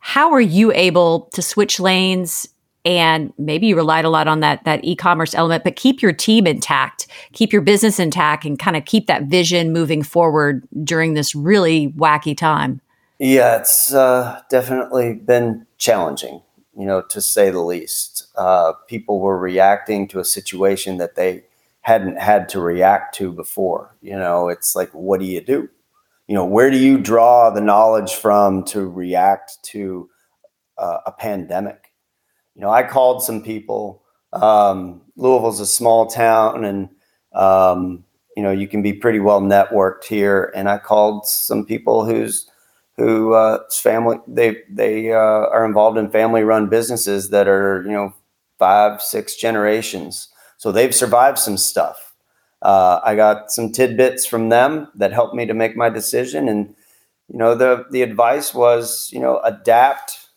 How 0.00 0.32
are 0.32 0.40
you 0.40 0.72
able 0.72 1.30
to 1.34 1.42
switch 1.42 1.78
lanes 1.78 2.48
and 2.84 3.32
maybe 3.38 3.66
you 3.66 3.76
relied 3.76 4.04
a 4.06 4.10
lot 4.10 4.26
on 4.26 4.40
that 4.40 4.64
that 4.64 4.82
e-commerce 4.82 5.34
element 5.34 5.64
but 5.64 5.76
keep 5.76 6.00
your 6.00 6.14
team 6.14 6.46
intact 6.46 7.06
keep 7.34 7.52
your 7.52 7.60
business 7.60 7.98
intact 7.98 8.46
and 8.46 8.58
kind 8.58 8.74
of 8.74 8.86
keep 8.86 9.06
that 9.06 9.24
vision 9.24 9.70
moving 9.70 10.02
forward 10.02 10.66
during 10.82 11.12
this 11.12 11.34
really 11.34 11.88
wacky 11.88 12.34
time 12.34 12.80
yeah 13.18 13.58
it's 13.58 13.92
uh, 13.92 14.40
definitely 14.48 15.12
been 15.12 15.66
challenging 15.76 16.40
you 16.74 16.86
know 16.86 17.02
to 17.02 17.20
say 17.20 17.50
the 17.50 17.60
least 17.60 18.28
uh, 18.38 18.72
people 18.88 19.20
were 19.20 19.36
reacting 19.36 20.08
to 20.08 20.18
a 20.18 20.24
situation 20.24 20.96
that 20.96 21.16
they 21.16 21.44
hadn't 21.82 22.18
had 22.18 22.48
to 22.50 22.60
react 22.60 23.14
to 23.16 23.32
before. 23.32 23.94
You 24.02 24.16
know, 24.18 24.48
it's 24.48 24.76
like, 24.76 24.90
what 24.90 25.20
do 25.20 25.26
you 25.26 25.40
do? 25.40 25.68
You 26.30 26.36
know, 26.36 26.44
where 26.44 26.70
do 26.70 26.78
you 26.78 26.96
draw 26.96 27.50
the 27.50 27.60
knowledge 27.60 28.14
from 28.14 28.62
to 28.66 28.88
react 28.88 29.58
to 29.64 30.08
uh, 30.78 30.98
a 31.04 31.10
pandemic? 31.10 31.92
You 32.54 32.62
know, 32.62 32.70
I 32.70 32.84
called 32.84 33.24
some 33.24 33.42
people. 33.42 34.04
Um, 34.32 35.02
Louisville's 35.16 35.58
a 35.58 35.66
small 35.66 36.06
town, 36.06 36.64
and 36.64 36.88
um, 37.34 38.04
you 38.36 38.44
know, 38.44 38.52
you 38.52 38.68
can 38.68 38.80
be 38.80 38.92
pretty 38.92 39.18
well 39.18 39.40
networked 39.40 40.04
here. 40.04 40.52
And 40.54 40.68
I 40.68 40.78
called 40.78 41.26
some 41.26 41.66
people 41.66 42.04
whose 42.04 42.48
who 42.96 43.34
uh, 43.34 43.58
family 43.72 44.18
they 44.28 44.58
they 44.70 45.12
uh, 45.12 45.16
are 45.50 45.66
involved 45.66 45.98
in 45.98 46.12
family 46.12 46.44
run 46.44 46.68
businesses 46.68 47.30
that 47.30 47.48
are 47.48 47.82
you 47.82 47.90
know 47.90 48.14
five 48.56 49.02
six 49.02 49.34
generations 49.34 50.28
so 50.58 50.70
they've 50.70 50.94
survived 50.94 51.38
some 51.38 51.56
stuff. 51.56 52.09
Uh, 52.62 53.00
I 53.02 53.14
got 53.14 53.50
some 53.50 53.72
tidbits 53.72 54.26
from 54.26 54.48
them 54.48 54.88
that 54.94 55.12
helped 55.12 55.34
me 55.34 55.46
to 55.46 55.54
make 55.54 55.76
my 55.76 55.88
decision. 55.88 56.48
And, 56.48 56.74
you 57.28 57.38
know, 57.38 57.54
the, 57.54 57.86
the 57.90 58.02
advice 58.02 58.52
was, 58.52 59.10
you 59.12 59.20
know, 59.20 59.40
adapt, 59.40 60.28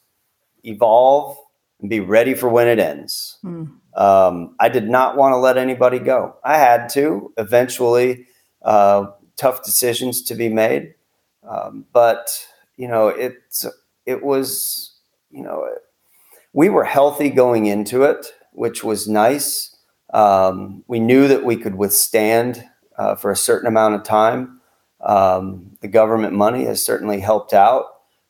evolve, 0.64 1.38
and 1.82 1.90
be 1.90 2.00
ready 2.00 2.34
for 2.34 2.48
when 2.50 2.68
it 2.68 2.80
ends. 2.80 3.38
Mm. 3.44 3.74
Um, 3.96 4.56
I 4.60 4.70
did 4.70 4.90
not 4.90 5.18
want 5.18 5.34
to 5.34 5.38
let 5.38 5.58
anybody 5.58 6.00
go. 6.00 6.36
I 6.44 6.58
had 6.58 6.90
to 6.90 7.34
eventually, 7.38 8.26
uh, 8.62 9.08
tough 9.36 9.64
decisions 9.64 10.22
to 10.22 10.36
be 10.36 10.48
made. 10.48 10.94
Um, 11.48 11.86
but, 11.92 12.48
you 12.78 12.88
know, 12.88 13.10
it's, 13.10 13.66
it 14.06 14.24
was, 14.24 14.96
you 15.30 15.44
know, 15.44 15.68
we 16.54 16.70
were 16.70 16.86
healthy 16.86 17.30
going 17.30 17.66
into 17.66 18.04
it, 18.04 18.28
which 18.52 18.84
was 18.84 19.08
nice. 19.08 19.73
Um, 20.14 20.84
we 20.88 21.00
knew 21.00 21.28
that 21.28 21.44
we 21.44 21.58
could 21.58 21.76
withstand 21.76 22.64
uh, 22.98 23.16
for 23.16 23.32
a 23.32 23.36
certain 23.36 23.68
amount 23.68 23.96
of 23.96 24.04
time. 24.04 24.62
Um, 25.02 25.76
the 25.82 25.88
government 25.88 26.34
money 26.34 26.66
has 26.66 26.86
certainly 26.86 27.20
helped 27.20 27.54
out, 27.54 27.86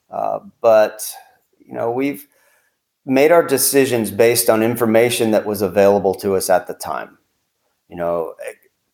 uh, 0.10 0.40
but 0.62 1.14
you 1.60 1.74
know 1.74 1.92
we've 1.92 2.28
made 3.06 3.32
our 3.32 3.46
decisions 3.46 4.10
based 4.10 4.50
on 4.50 4.64
information 4.64 5.32
that 5.32 5.46
was 5.46 5.62
available 5.62 6.16
to 6.16 6.36
us 6.36 6.50
at 6.50 6.68
the 6.68 6.74
time. 6.74 7.18
You 7.90 7.98
know, 7.98 8.34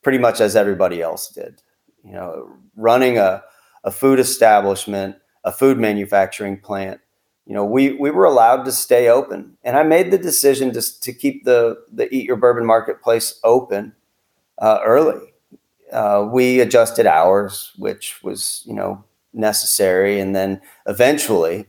pretty 0.01 0.17
much 0.17 0.41
as 0.41 0.55
everybody 0.55 1.01
else 1.01 1.29
did. 1.29 1.61
You 2.03 2.13
know, 2.13 2.49
running 2.75 3.17
a, 3.17 3.43
a 3.83 3.91
food 3.91 4.19
establishment, 4.19 5.17
a 5.43 5.51
food 5.51 5.77
manufacturing 5.77 6.59
plant 6.59 6.99
you 7.49 7.55
know, 7.55 7.65
we 7.65 7.93
we 7.93 8.11
were 8.11 8.25
allowed 8.25 8.63
to 8.65 8.71
stay 8.71 9.09
open, 9.09 9.57
and 9.63 9.75
I 9.75 9.81
made 9.81 10.11
the 10.11 10.19
decision 10.19 10.71
to 10.73 10.99
to 11.01 11.11
keep 11.11 11.45
the 11.45 11.83
the 11.91 12.07
Eat 12.13 12.25
Your 12.25 12.35
Bourbon 12.35 12.63
marketplace 12.63 13.39
open 13.43 13.93
uh, 14.59 14.81
early. 14.85 15.33
Uh, 15.91 16.29
we 16.31 16.59
adjusted 16.59 17.07
hours, 17.07 17.71
which 17.75 18.21
was 18.21 18.61
you 18.67 18.75
know 18.75 19.03
necessary, 19.33 20.19
and 20.19 20.35
then 20.35 20.61
eventually, 20.85 21.65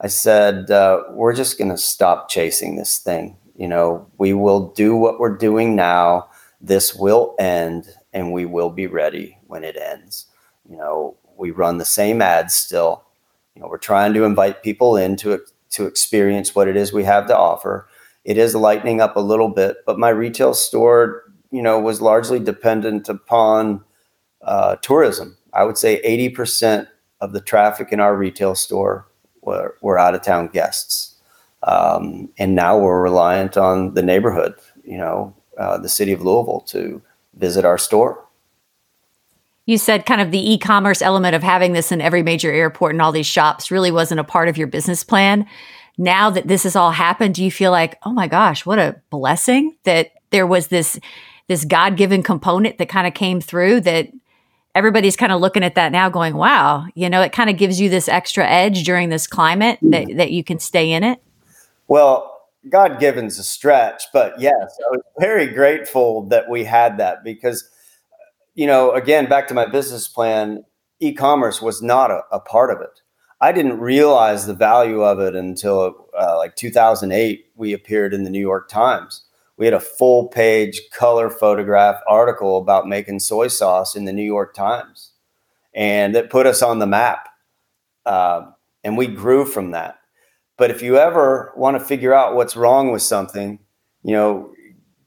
I 0.00 0.06
said 0.06 0.70
uh, 0.70 1.02
we're 1.10 1.34
just 1.34 1.58
going 1.58 1.72
to 1.72 1.78
stop 1.78 2.28
chasing 2.28 2.76
this 2.76 3.00
thing. 3.00 3.36
You 3.56 3.66
know, 3.66 4.06
we 4.18 4.34
will 4.34 4.68
do 4.74 4.94
what 4.94 5.18
we're 5.18 5.36
doing 5.36 5.74
now. 5.74 6.28
This 6.60 6.94
will 6.94 7.34
end, 7.40 7.88
and 8.12 8.32
we 8.32 8.44
will 8.44 8.70
be 8.70 8.86
ready 8.86 9.36
when 9.48 9.64
it 9.64 9.76
ends. 9.76 10.26
You 10.70 10.76
know, 10.76 11.16
we 11.36 11.50
run 11.50 11.78
the 11.78 11.84
same 11.84 12.22
ads 12.22 12.54
still 12.54 13.04
you 13.54 13.62
know, 13.62 13.68
we're 13.68 13.78
trying 13.78 14.14
to 14.14 14.24
invite 14.24 14.62
people 14.62 14.96
in 14.96 15.16
to, 15.16 15.40
to 15.70 15.86
experience 15.86 16.54
what 16.54 16.68
it 16.68 16.76
is 16.76 16.92
we 16.92 17.04
have 17.04 17.26
to 17.28 17.36
offer. 17.36 17.88
It 18.24 18.36
is 18.36 18.54
lightening 18.54 19.00
up 19.00 19.16
a 19.16 19.20
little 19.20 19.48
bit, 19.48 19.78
but 19.86 19.98
my 19.98 20.08
retail 20.08 20.54
store, 20.54 21.22
you 21.50 21.62
know, 21.62 21.78
was 21.78 22.00
largely 22.00 22.40
dependent 22.40 23.08
upon 23.08 23.84
uh, 24.42 24.76
tourism. 24.76 25.36
I 25.52 25.64
would 25.64 25.78
say 25.78 26.02
80% 26.02 26.88
of 27.20 27.32
the 27.32 27.40
traffic 27.40 27.92
in 27.92 28.00
our 28.00 28.16
retail 28.16 28.54
store 28.54 29.06
were, 29.42 29.76
were 29.80 29.98
out 29.98 30.14
of 30.14 30.22
town 30.22 30.48
guests. 30.48 31.14
Um, 31.62 32.28
and 32.38 32.54
now 32.54 32.78
we're 32.78 33.00
reliant 33.00 33.56
on 33.56 33.94
the 33.94 34.02
neighborhood, 34.02 34.54
you 34.84 34.98
know, 34.98 35.34
uh, 35.58 35.78
the 35.78 35.88
city 35.88 36.12
of 36.12 36.22
Louisville 36.22 36.60
to 36.68 37.00
visit 37.34 37.64
our 37.64 37.78
store 37.78 38.24
you 39.66 39.78
said 39.78 40.06
kind 40.06 40.20
of 40.20 40.30
the 40.30 40.52
e-commerce 40.52 41.00
element 41.00 41.34
of 41.34 41.42
having 41.42 41.72
this 41.72 41.90
in 41.90 42.00
every 42.00 42.22
major 42.22 42.52
airport 42.52 42.92
and 42.92 43.02
all 43.02 43.12
these 43.12 43.26
shops 43.26 43.70
really 43.70 43.90
wasn't 43.90 44.20
a 44.20 44.24
part 44.24 44.48
of 44.48 44.58
your 44.58 44.66
business 44.66 45.02
plan. 45.04 45.46
Now 45.96 46.28
that 46.30 46.48
this 46.48 46.64
has 46.64 46.76
all 46.76 46.90
happened, 46.90 47.34
do 47.34 47.44
you 47.44 47.50
feel 47.50 47.70
like, 47.70 47.98
oh 48.02 48.12
my 48.12 48.26
gosh, 48.26 48.66
what 48.66 48.78
a 48.78 49.00
blessing 49.10 49.76
that 49.84 50.10
there 50.30 50.46
was 50.46 50.68
this 50.68 50.98
this 51.46 51.64
God-given 51.64 52.22
component 52.22 52.78
that 52.78 52.88
kind 52.88 53.06
of 53.06 53.12
came 53.12 53.40
through 53.40 53.82
that 53.82 54.08
everybody's 54.74 55.16
kind 55.16 55.30
of 55.30 55.40
looking 55.40 55.62
at 55.62 55.74
that 55.74 55.92
now 55.92 56.08
going, 56.08 56.34
wow, 56.34 56.86
you 56.94 57.08
know, 57.08 57.20
it 57.20 57.32
kind 57.32 57.50
of 57.50 57.56
gives 57.56 57.80
you 57.80 57.88
this 57.88 58.08
extra 58.08 58.46
edge 58.46 58.84
during 58.84 59.10
this 59.10 59.26
climate 59.26 59.78
that, 59.82 60.06
that 60.16 60.32
you 60.32 60.42
can 60.42 60.58
stay 60.58 60.90
in 60.90 61.04
it? 61.04 61.22
Well, 61.86 62.48
God 62.70 62.98
given's 62.98 63.38
a 63.38 63.44
stretch, 63.44 64.04
but 64.12 64.40
yes, 64.40 64.54
I 64.56 64.90
was 64.90 65.02
very 65.20 65.46
grateful 65.46 66.22
that 66.28 66.48
we 66.48 66.64
had 66.64 66.96
that 66.96 67.22
because, 67.22 67.68
you 68.54 68.66
know, 68.66 68.92
again, 68.92 69.28
back 69.28 69.48
to 69.48 69.54
my 69.54 69.66
business 69.66 70.08
plan, 70.08 70.64
e 71.00 71.12
commerce 71.12 71.60
was 71.60 71.82
not 71.82 72.10
a, 72.10 72.22
a, 72.30 72.40
part 72.40 72.70
of 72.70 72.80
it. 72.80 73.00
I 73.40 73.52
didn't 73.52 73.80
realize 73.80 74.46
the 74.46 74.54
value 74.54 75.02
of 75.02 75.20
it 75.20 75.34
until 75.34 76.08
uh, 76.18 76.36
like 76.38 76.56
2008. 76.56 77.46
We 77.56 77.72
appeared 77.72 78.14
in 78.14 78.24
the 78.24 78.30
New 78.30 78.40
York 78.40 78.68
Times. 78.68 79.24
We 79.56 79.66
had 79.66 79.74
a 79.74 79.80
full 79.80 80.28
page 80.28 80.80
color 80.92 81.30
photograph 81.30 82.00
article 82.08 82.58
about 82.58 82.88
making 82.88 83.20
soy 83.20 83.48
sauce 83.48 83.94
in 83.94 84.04
the 84.04 84.12
New 84.12 84.24
York 84.24 84.54
Times, 84.54 85.12
and 85.74 86.16
it 86.16 86.30
put 86.30 86.46
us 86.46 86.62
on 86.62 86.78
the 86.78 86.86
map. 86.86 87.28
Uh, 88.06 88.50
and 88.82 88.96
we 88.96 89.06
grew 89.06 89.44
from 89.44 89.70
that 89.70 89.98
but 90.56 90.70
if 90.70 90.82
you 90.82 90.96
ever 90.96 91.52
want 91.56 91.78
to 91.78 91.84
figure 91.84 92.14
out 92.14 92.36
what's 92.36 92.56
wrong 92.56 92.92
with 92.92 93.02
something, 93.02 93.58
you 94.02 94.12
know, 94.12 94.52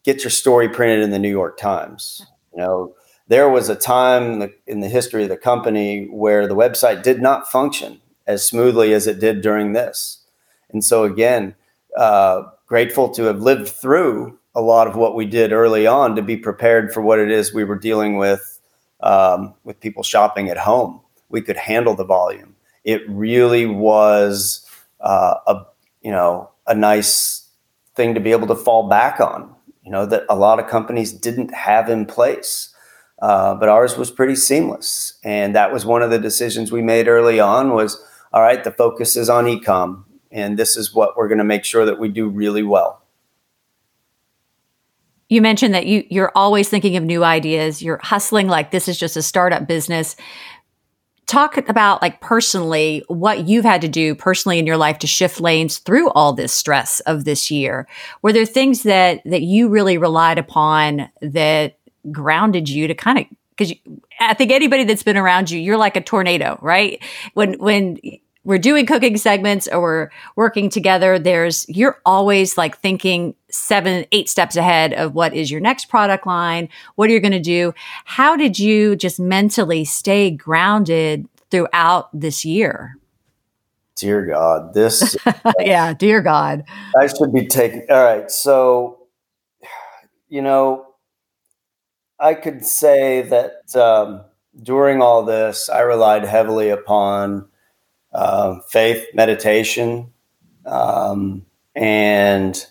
get 0.04 0.24
your 0.24 0.32
story 0.32 0.68
printed 0.68 1.02
in 1.02 1.12
the 1.12 1.20
New 1.20 1.30
York 1.30 1.58
Times. 1.58 2.26
You 2.54 2.64
know, 2.64 2.96
there 3.28 3.50
was 3.50 3.70
a 3.70 3.76
time 3.76 4.32
in 4.32 4.40
the, 4.40 4.54
in 4.66 4.80
the 4.80 4.90
history 4.90 5.24
of 5.24 5.30
the 5.30 5.38
company 5.38 6.06
where 6.06 6.48
the 6.48 6.56
website 6.56 7.04
did 7.04 7.22
not 7.22 7.52
function 7.52 8.02
as 8.26 8.46
smoothly 8.46 8.94
as 8.94 9.08
it 9.08 9.20
did 9.20 9.42
during 9.42 9.74
this. 9.74 10.26
And 10.70 10.84
so, 10.84 11.04
again, 11.04 11.56
uh, 11.96 12.44
grateful 12.68 13.10
to 13.10 13.24
have 13.24 13.42
lived 13.42 13.68
through 13.68 14.38
a 14.54 14.62
lot 14.62 14.88
of 14.88 14.96
what 14.96 15.16
we 15.16 15.26
did 15.26 15.52
early 15.52 15.86
on 15.86 16.16
to 16.16 16.22
be 16.22 16.36
prepared 16.36 16.94
for 16.94 17.02
what 17.02 17.20
it 17.20 17.32
is 17.32 17.54
we 17.54 17.64
were 17.64 17.78
dealing 17.78 18.18
with 18.18 18.60
um, 19.02 19.54
with 19.64 19.80
people 19.80 20.04
shopping 20.04 20.50
at 20.50 20.58
home. 20.58 21.02
We 21.30 21.42
could 21.42 21.58
handle 21.58 21.96
the 21.96 22.06
volume. 22.06 22.56
It 22.84 23.08
really 23.08 23.66
was 23.66 24.66
uh, 25.00 25.36
a 25.46 25.66
you 26.02 26.12
know 26.12 26.50
a 26.66 26.74
nice 26.74 27.48
thing 27.96 28.14
to 28.16 28.20
be 28.20 28.32
able 28.32 28.48
to 28.48 28.56
fall 28.56 28.90
back 28.90 29.20
on. 29.20 29.54
You 29.84 29.92
know 29.92 30.06
that 30.06 30.24
a 30.30 30.36
lot 30.36 30.60
of 30.60 30.68
companies 30.68 31.14
didn't 31.14 31.54
have 31.54 31.90
in 31.90 32.06
place, 32.06 32.74
uh, 33.20 33.56
but 33.56 33.70
ours 33.70 33.98
was 33.98 34.12
pretty 34.12 34.36
seamless, 34.36 35.20
and 35.24 35.56
that 35.56 35.72
was 35.72 35.86
one 35.86 36.02
of 36.02 36.12
the 36.12 36.20
decisions 36.20 36.72
we 36.72 36.82
made 36.82 37.08
early 37.08 37.40
on. 37.40 37.74
Was 37.74 38.04
all 38.34 38.42
right. 38.42 38.64
The 38.64 38.72
focus 38.72 39.16
is 39.16 39.30
on 39.30 39.46
ecom, 39.46 40.04
and 40.32 40.58
this 40.58 40.78
is 40.78 40.94
what 40.94 41.18
we're 41.18 41.28
going 41.28 41.40
to 41.40 41.44
make 41.44 41.66
sure 41.66 41.86
that 41.86 42.00
we 42.00 42.10
do 42.10 42.28
really 42.30 42.64
well. 42.64 43.02
You 45.30 45.42
mentioned 45.42 45.74
that 45.74 45.88
you 45.88 46.06
you're 46.10 46.32
always 46.36 46.70
thinking 46.70 46.96
of 46.96 47.04
new 47.04 47.24
ideas. 47.24 47.82
You're 47.82 48.00
hustling 48.04 48.48
like 48.48 48.72
this 48.72 48.88
is 48.88 49.00
just 49.00 49.18
a 49.18 49.22
startup 49.22 49.68
business 49.68 50.16
talk 51.28 51.58
about 51.58 52.02
like 52.02 52.22
personally 52.22 53.04
what 53.10 53.48
you've 53.48 53.66
had 53.66 53.82
to 53.82 53.90
do 53.90 54.16
personally 54.16 54.60
in 54.60 54.66
your 54.66 54.78
life 54.78 54.98
to 54.98 55.08
shift 55.08 55.42
lanes 55.42 55.78
through 55.78 56.10
all 56.12 56.32
this 56.32 56.54
stress 56.54 57.02
of 57.02 57.26
this 57.26 57.52
year 57.52 57.86
were 58.22 58.32
there 58.32 58.46
things 58.46 58.84
that 58.84 59.22
that 59.26 59.42
you 59.42 59.68
really 59.68 59.98
relied 59.98 60.38
upon 60.38 61.10
that 61.22 61.77
grounded 62.12 62.70
you 62.70 62.88
to 62.88 62.94
kind 62.94 63.20
of 63.20 63.26
because 63.56 63.74
i 64.20 64.34
think 64.34 64.52
anybody 64.52 64.84
that's 64.84 65.04
been 65.04 65.18
around 65.18 65.50
you 65.50 65.60
you're 65.60 65.78
like 65.78 65.96
a 65.96 66.02
tornado 66.02 66.58
right? 66.62 67.02
When 67.34 67.54
when 67.60 68.00
we're 68.44 68.58
doing 68.58 68.86
cooking 68.86 69.18
segments 69.18 69.68
or 69.68 69.82
we're 69.82 70.10
working 70.36 70.70
together 70.70 71.20
there's 71.20 71.68
you're 71.68 72.00
always 72.06 72.58
like 72.58 72.78
thinking 72.78 73.36
seven 73.50 74.06
eight 74.12 74.30
steps 74.30 74.56
ahead 74.56 74.94
of 74.94 75.14
what 75.14 75.34
is 75.34 75.52
your 75.52 75.60
next 75.60 75.86
product 75.86 76.26
line 76.26 76.70
what 76.96 77.10
are 77.10 77.14
you 77.14 77.20
going 77.20 77.32
to 77.32 77.40
do? 77.40 77.74
How 78.06 78.36
did 78.36 78.58
you 78.58 78.96
just 78.96 79.20
mentally 79.20 79.84
stay 79.86 80.32
grounded 80.32 81.28
throughout 81.52 82.10
this 82.14 82.46
year? 82.46 82.98
Dear 83.96 84.26
god 84.26 84.74
this 84.74 85.18
yeah 85.60 85.94
dear 85.94 86.22
god. 86.22 86.64
I 86.98 87.08
should 87.08 87.34
be 87.34 87.48
taking 87.48 87.86
all 87.90 88.04
right 88.04 88.32
so 88.32 89.08
you 90.30 90.42
know 90.42 90.87
i 92.20 92.34
could 92.34 92.66
say 92.66 93.22
that 93.22 93.76
um, 93.76 94.22
during 94.62 95.02
all 95.02 95.24
this 95.24 95.70
i 95.70 95.80
relied 95.80 96.26
heavily 96.26 96.70
upon 96.70 97.48
uh, 98.18 98.60
faith, 98.68 99.06
meditation, 99.14 100.12
um, 100.66 101.46
and 101.76 102.66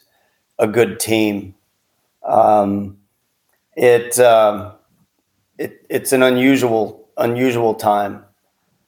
a 0.58 0.66
good 0.66 0.98
team. 0.98 1.54
Um, 2.26 2.98
it, 3.76 4.18
um, 4.18 4.72
it 5.58 5.86
it's 5.88 6.12
an 6.12 6.22
unusual 6.22 7.08
unusual 7.16 7.74
time, 7.74 8.24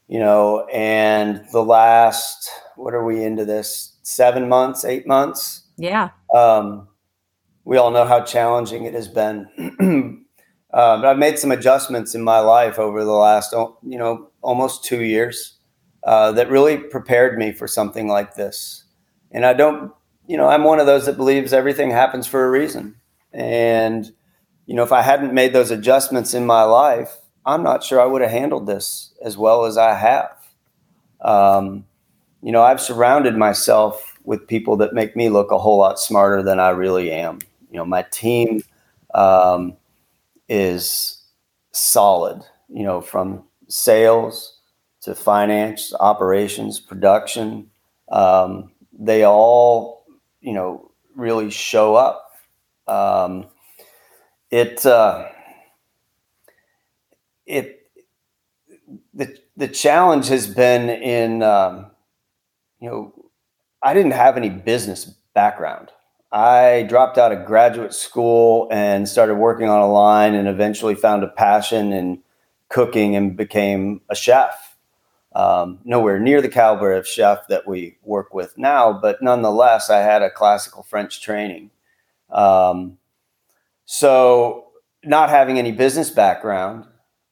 you 0.08 0.18
know. 0.18 0.66
And 0.66 1.44
the 1.52 1.62
last 1.62 2.50
what 2.76 2.92
are 2.94 3.04
we 3.04 3.22
into 3.22 3.44
this 3.44 3.96
seven 4.02 4.48
months, 4.48 4.84
eight 4.84 5.06
months? 5.06 5.62
Yeah. 5.76 6.10
Um, 6.34 6.88
we 7.64 7.76
all 7.76 7.90
know 7.90 8.06
how 8.06 8.22
challenging 8.22 8.84
it 8.84 8.94
has 8.94 9.08
been. 9.08 10.26
uh, 10.72 10.96
but 10.96 11.06
I've 11.06 11.18
made 11.18 11.38
some 11.38 11.50
adjustments 11.50 12.14
in 12.14 12.22
my 12.22 12.40
life 12.40 12.78
over 12.78 13.04
the 13.04 13.12
last, 13.12 13.52
you 13.52 13.98
know, 13.98 14.28
almost 14.42 14.84
two 14.84 15.02
years 15.02 15.54
uh, 16.04 16.32
that 16.32 16.50
really 16.50 16.76
prepared 16.76 17.38
me 17.38 17.52
for 17.52 17.66
something 17.66 18.06
like 18.06 18.34
this. 18.34 18.84
And 19.30 19.46
I 19.46 19.54
don't, 19.54 19.92
you 20.26 20.36
know, 20.36 20.48
I'm 20.48 20.64
one 20.64 20.78
of 20.78 20.86
those 20.86 21.06
that 21.06 21.16
believes 21.16 21.52
everything 21.52 21.90
happens 21.90 22.26
for 22.26 22.44
a 22.44 22.50
reason. 22.50 22.96
And, 23.32 24.12
you 24.66 24.74
know, 24.74 24.82
if 24.82 24.92
I 24.92 25.02
hadn't 25.02 25.32
made 25.32 25.52
those 25.52 25.70
adjustments 25.70 26.34
in 26.34 26.44
my 26.44 26.62
life, 26.62 27.16
I'm 27.46 27.62
not 27.62 27.82
sure 27.82 28.00
I 28.00 28.04
would 28.04 28.20
have 28.20 28.30
handled 28.30 28.66
this 28.66 29.14
as 29.24 29.38
well 29.38 29.64
as 29.64 29.78
I 29.78 29.94
have. 29.94 30.36
Um, 31.22 31.86
you 32.42 32.52
know, 32.52 32.62
I've 32.62 32.80
surrounded 32.80 33.36
myself 33.36 34.18
with 34.24 34.46
people 34.46 34.76
that 34.76 34.92
make 34.92 35.16
me 35.16 35.30
look 35.30 35.50
a 35.50 35.58
whole 35.58 35.78
lot 35.78 35.98
smarter 35.98 36.42
than 36.42 36.60
I 36.60 36.68
really 36.70 37.10
am. 37.10 37.38
You 37.70 37.78
know, 37.78 37.86
my 37.86 38.02
team 38.10 38.62
um, 39.14 39.77
is 40.48 41.22
solid, 41.72 42.42
you 42.68 42.82
know, 42.82 43.00
from 43.00 43.44
sales 43.68 44.60
to 45.02 45.14
finance, 45.14 45.92
operations, 46.00 46.80
production. 46.80 47.70
Um, 48.10 48.72
they 48.98 49.24
all, 49.24 50.06
you 50.40 50.52
know, 50.52 50.90
really 51.14 51.50
show 51.50 51.94
up. 51.94 52.32
Um, 52.86 53.46
it, 54.50 54.84
uh, 54.84 55.28
it, 57.46 57.90
the, 59.14 59.36
the 59.56 59.68
challenge 59.68 60.28
has 60.28 60.46
been 60.46 60.88
in, 60.88 61.42
um, 61.42 61.90
you 62.80 62.88
know, 62.88 63.30
I 63.82 63.94
didn't 63.94 64.12
have 64.12 64.36
any 64.36 64.48
business 64.48 65.04
background. 65.34 65.90
I 66.30 66.84
dropped 66.88 67.16
out 67.18 67.32
of 67.32 67.46
graduate 67.46 67.94
school 67.94 68.68
and 68.70 69.08
started 69.08 69.36
working 69.36 69.68
on 69.68 69.80
a 69.80 69.90
line 69.90 70.34
and 70.34 70.46
eventually 70.46 70.94
found 70.94 71.24
a 71.24 71.28
passion 71.28 71.92
in 71.92 72.22
cooking 72.68 73.16
and 73.16 73.36
became 73.36 74.02
a 74.10 74.14
chef 74.14 74.68
um, 75.38 75.78
nowhere 75.84 76.18
near 76.18 76.40
the 76.40 76.48
caliber 76.48 76.92
of 76.92 77.06
chef 77.06 77.46
that 77.48 77.66
we 77.66 77.96
work 78.02 78.32
with 78.34 78.56
now, 78.56 78.92
but 78.92 79.22
nonetheless, 79.22 79.90
I 79.90 79.98
had 79.98 80.22
a 80.22 80.30
classical 80.30 80.82
French 80.82 81.22
training. 81.22 81.70
Um, 82.30 82.98
so, 83.84 84.66
not 85.04 85.30
having 85.30 85.58
any 85.58 85.70
business 85.72 86.10
background, 86.10 86.86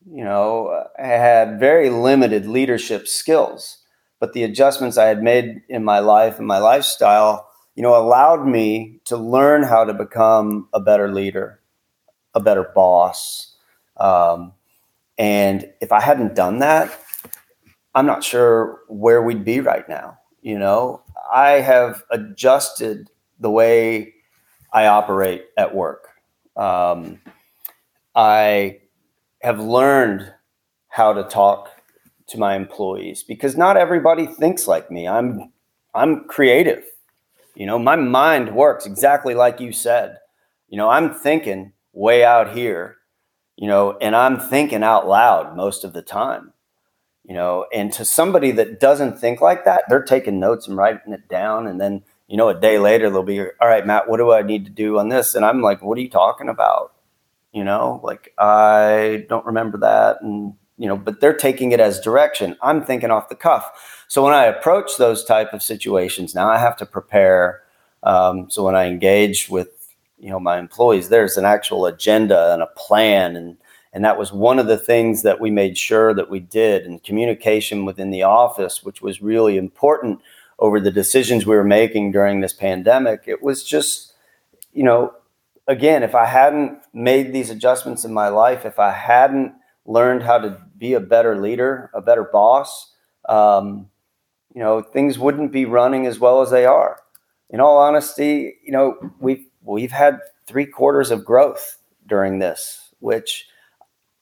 you 0.08 0.22
know, 0.22 0.84
I 0.98 1.06
had 1.06 1.58
very 1.58 1.90
limited 1.90 2.46
leadership 2.46 3.08
skills, 3.08 3.78
but 4.20 4.34
the 4.34 4.44
adjustments 4.44 4.96
I 4.96 5.06
had 5.06 5.22
made 5.22 5.62
in 5.68 5.82
my 5.82 5.98
life 5.98 6.38
and 6.38 6.46
my 6.46 6.58
lifestyle, 6.58 7.48
you 7.76 7.82
know, 7.82 7.96
allowed 7.96 8.46
me 8.46 9.00
to 9.04 9.16
learn 9.16 9.62
how 9.62 9.84
to 9.84 9.94
become 9.94 10.68
a 10.72 10.80
better 10.80 11.12
leader, 11.12 11.60
a 12.34 12.40
better 12.40 12.72
boss. 12.74 13.56
Um, 13.98 14.54
and 15.18 15.70
if 15.80 15.92
I 15.92 16.00
hadn't 16.00 16.34
done 16.34 16.58
that, 16.60 16.98
I'm 17.94 18.06
not 18.06 18.24
sure 18.24 18.80
where 18.88 19.22
we'd 19.22 19.44
be 19.44 19.60
right 19.60 19.88
now. 19.88 20.18
You 20.42 20.58
know, 20.58 21.02
I 21.32 21.52
have 21.60 22.02
adjusted 22.10 23.10
the 23.40 23.50
way 23.50 24.14
I 24.72 24.86
operate 24.86 25.46
at 25.56 25.74
work. 25.74 26.08
Um, 26.56 27.20
I 28.14 28.80
have 29.42 29.60
learned 29.60 30.32
how 30.88 31.12
to 31.12 31.24
talk 31.24 31.70
to 32.28 32.38
my 32.38 32.56
employees 32.56 33.22
because 33.22 33.56
not 33.56 33.76
everybody 33.76 34.26
thinks 34.26 34.66
like 34.66 34.90
me. 34.90 35.06
I'm 35.06 35.52
I'm 35.94 36.24
creative. 36.28 36.84
You 37.56 37.66
know, 37.66 37.78
my 37.78 37.96
mind 37.96 38.54
works 38.54 38.86
exactly 38.86 39.34
like 39.34 39.60
you 39.60 39.72
said. 39.72 40.18
You 40.68 40.76
know, 40.76 40.88
I'm 40.88 41.14
thinking 41.14 41.72
way 41.92 42.24
out 42.24 42.54
here, 42.54 42.96
you 43.56 43.66
know, 43.66 43.96
and 44.00 44.14
I'm 44.14 44.38
thinking 44.38 44.82
out 44.82 45.08
loud 45.08 45.56
most 45.56 45.82
of 45.82 45.92
the 45.92 46.02
time 46.02 46.52
you 47.26 47.34
know 47.34 47.66
and 47.74 47.92
to 47.92 48.04
somebody 48.04 48.52
that 48.52 48.80
doesn't 48.80 49.18
think 49.18 49.40
like 49.40 49.64
that 49.64 49.82
they're 49.88 50.02
taking 50.02 50.38
notes 50.38 50.68
and 50.68 50.76
writing 50.76 51.12
it 51.12 51.28
down 51.28 51.66
and 51.66 51.80
then 51.80 52.02
you 52.28 52.36
know 52.36 52.48
a 52.48 52.58
day 52.58 52.78
later 52.78 53.10
they'll 53.10 53.22
be 53.22 53.40
all 53.40 53.68
right 53.68 53.86
matt 53.86 54.08
what 54.08 54.18
do 54.18 54.32
i 54.32 54.42
need 54.42 54.64
to 54.64 54.70
do 54.70 54.98
on 54.98 55.08
this? 55.08 55.34
And 55.34 55.44
i'm 55.44 55.60
like 55.60 55.82
what 55.82 55.98
are 55.98 56.02
you 56.02 56.10
talking 56.10 56.48
about? 56.48 56.92
You 57.52 57.64
know 57.64 58.00
like 58.02 58.32
i 58.38 59.24
don't 59.28 59.46
remember 59.46 59.78
that 59.78 60.18
and 60.22 60.54
you 60.78 60.88
know 60.88 60.96
but 60.96 61.20
they're 61.20 61.36
taking 61.36 61.72
it 61.72 61.80
as 61.80 62.00
direction. 62.00 62.56
I'm 62.62 62.84
thinking 62.84 63.10
off 63.10 63.28
the 63.28 63.34
cuff 63.34 63.95
so 64.08 64.22
when 64.24 64.34
i 64.34 64.44
approach 64.44 64.96
those 64.98 65.24
type 65.24 65.52
of 65.52 65.62
situations 65.62 66.34
now 66.34 66.48
i 66.48 66.58
have 66.58 66.76
to 66.76 66.86
prepare 66.86 67.62
Um, 68.02 68.50
so 68.50 68.62
when 68.64 68.76
I 68.76 68.86
engage 68.86 69.48
with 69.50 69.70
you 70.18 70.30
know 70.30 70.40
my 70.40 70.58
employees, 70.58 71.08
there's 71.08 71.36
an 71.38 71.44
actual 71.44 71.86
agenda 71.86 72.52
and 72.52 72.62
a 72.62 72.70
plan, 72.86 73.36
and 73.36 73.56
and 73.92 74.04
that 74.04 74.18
was 74.18 74.32
one 74.32 74.60
of 74.60 74.66
the 74.68 74.78
things 74.78 75.22
that 75.22 75.40
we 75.40 75.50
made 75.50 75.76
sure 75.76 76.14
that 76.14 76.30
we 76.30 76.40
did, 76.40 76.86
and 76.86 77.02
communication 77.02 77.84
within 77.86 78.10
the 78.12 78.22
office, 78.24 78.84
which 78.86 79.02
was 79.02 79.22
really 79.22 79.56
important 79.56 80.20
over 80.58 80.80
the 80.80 80.92
decisions 80.92 81.44
we 81.46 81.56
were 81.56 81.64
making 81.80 82.12
during 82.12 82.40
this 82.42 82.54
pandemic. 82.54 83.22
It 83.26 83.42
was 83.42 83.64
just 83.64 84.14
you 84.72 84.84
know 84.84 85.12
again, 85.66 86.02
if 86.02 86.14
I 86.14 86.26
hadn't 86.26 86.78
made 86.92 87.32
these 87.32 87.50
adjustments 87.50 88.04
in 88.04 88.12
my 88.14 88.28
life, 88.28 88.64
if 88.64 88.78
I 88.78 88.92
hadn't 88.92 89.52
learned 89.84 90.22
how 90.22 90.38
to 90.38 90.58
be 90.78 90.94
a 90.94 91.00
better 91.00 91.34
leader, 91.40 91.90
a 91.94 92.00
better 92.00 92.24
boss, 92.24 92.94
um, 93.28 93.88
you 94.56 94.62
know, 94.62 94.80
things 94.80 95.18
wouldn't 95.18 95.52
be 95.52 95.66
running 95.66 96.06
as 96.06 96.18
well 96.18 96.40
as 96.40 96.50
they 96.50 96.64
are. 96.64 96.98
In 97.50 97.60
all 97.60 97.76
honesty, 97.76 98.54
you 98.64 98.72
know, 98.72 98.96
we've 99.20 99.44
we've 99.62 99.92
had 99.92 100.18
three 100.46 100.64
quarters 100.64 101.10
of 101.10 101.26
growth 101.26 101.78
during 102.06 102.38
this, 102.38 102.94
which 102.98 103.46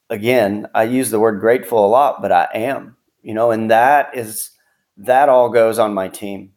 again, 0.09 0.67
I 0.75 0.83
use 0.83 1.09
the 1.09 1.21
word 1.21 1.39
grateful 1.39 1.85
a 1.85 1.87
lot, 1.87 2.21
but 2.21 2.33
I 2.33 2.49
am, 2.53 2.97
you 3.23 3.33
know, 3.33 3.51
and 3.51 3.71
that 3.71 4.09
is 4.13 4.51
that 4.97 5.29
all 5.29 5.47
goes 5.47 5.79
on 5.79 5.93
my 5.93 6.09
team. 6.09 6.51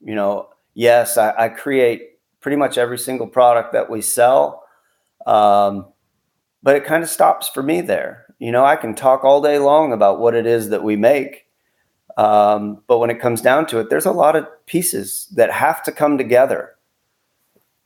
You 0.00 0.14
know, 0.14 0.48
yes, 0.74 1.18
I, 1.18 1.34
I 1.36 1.48
create 1.48 2.10
pretty 2.40 2.56
much 2.56 2.78
every 2.78 2.98
single 2.98 3.26
product 3.26 3.72
that 3.72 3.90
we 3.90 4.02
sell. 4.02 4.62
Um, 5.26 5.86
but 6.62 6.76
it 6.76 6.84
kind 6.84 7.02
of 7.02 7.10
stops 7.10 7.48
for 7.48 7.62
me 7.62 7.80
there. 7.80 8.26
You 8.38 8.52
know, 8.52 8.64
I 8.64 8.76
can 8.76 8.94
talk 8.94 9.24
all 9.24 9.42
day 9.42 9.58
long 9.58 9.92
about 9.92 10.20
what 10.20 10.36
it 10.36 10.46
is 10.46 10.68
that 10.68 10.84
we 10.84 10.94
make. 10.94 11.49
Um, 12.16 12.82
but 12.86 12.98
when 12.98 13.10
it 13.10 13.20
comes 13.20 13.40
down 13.40 13.66
to 13.66 13.78
it, 13.78 13.90
there's 13.90 14.06
a 14.06 14.12
lot 14.12 14.36
of 14.36 14.46
pieces 14.66 15.28
that 15.36 15.50
have 15.52 15.82
to 15.84 15.92
come 15.92 16.18
together, 16.18 16.74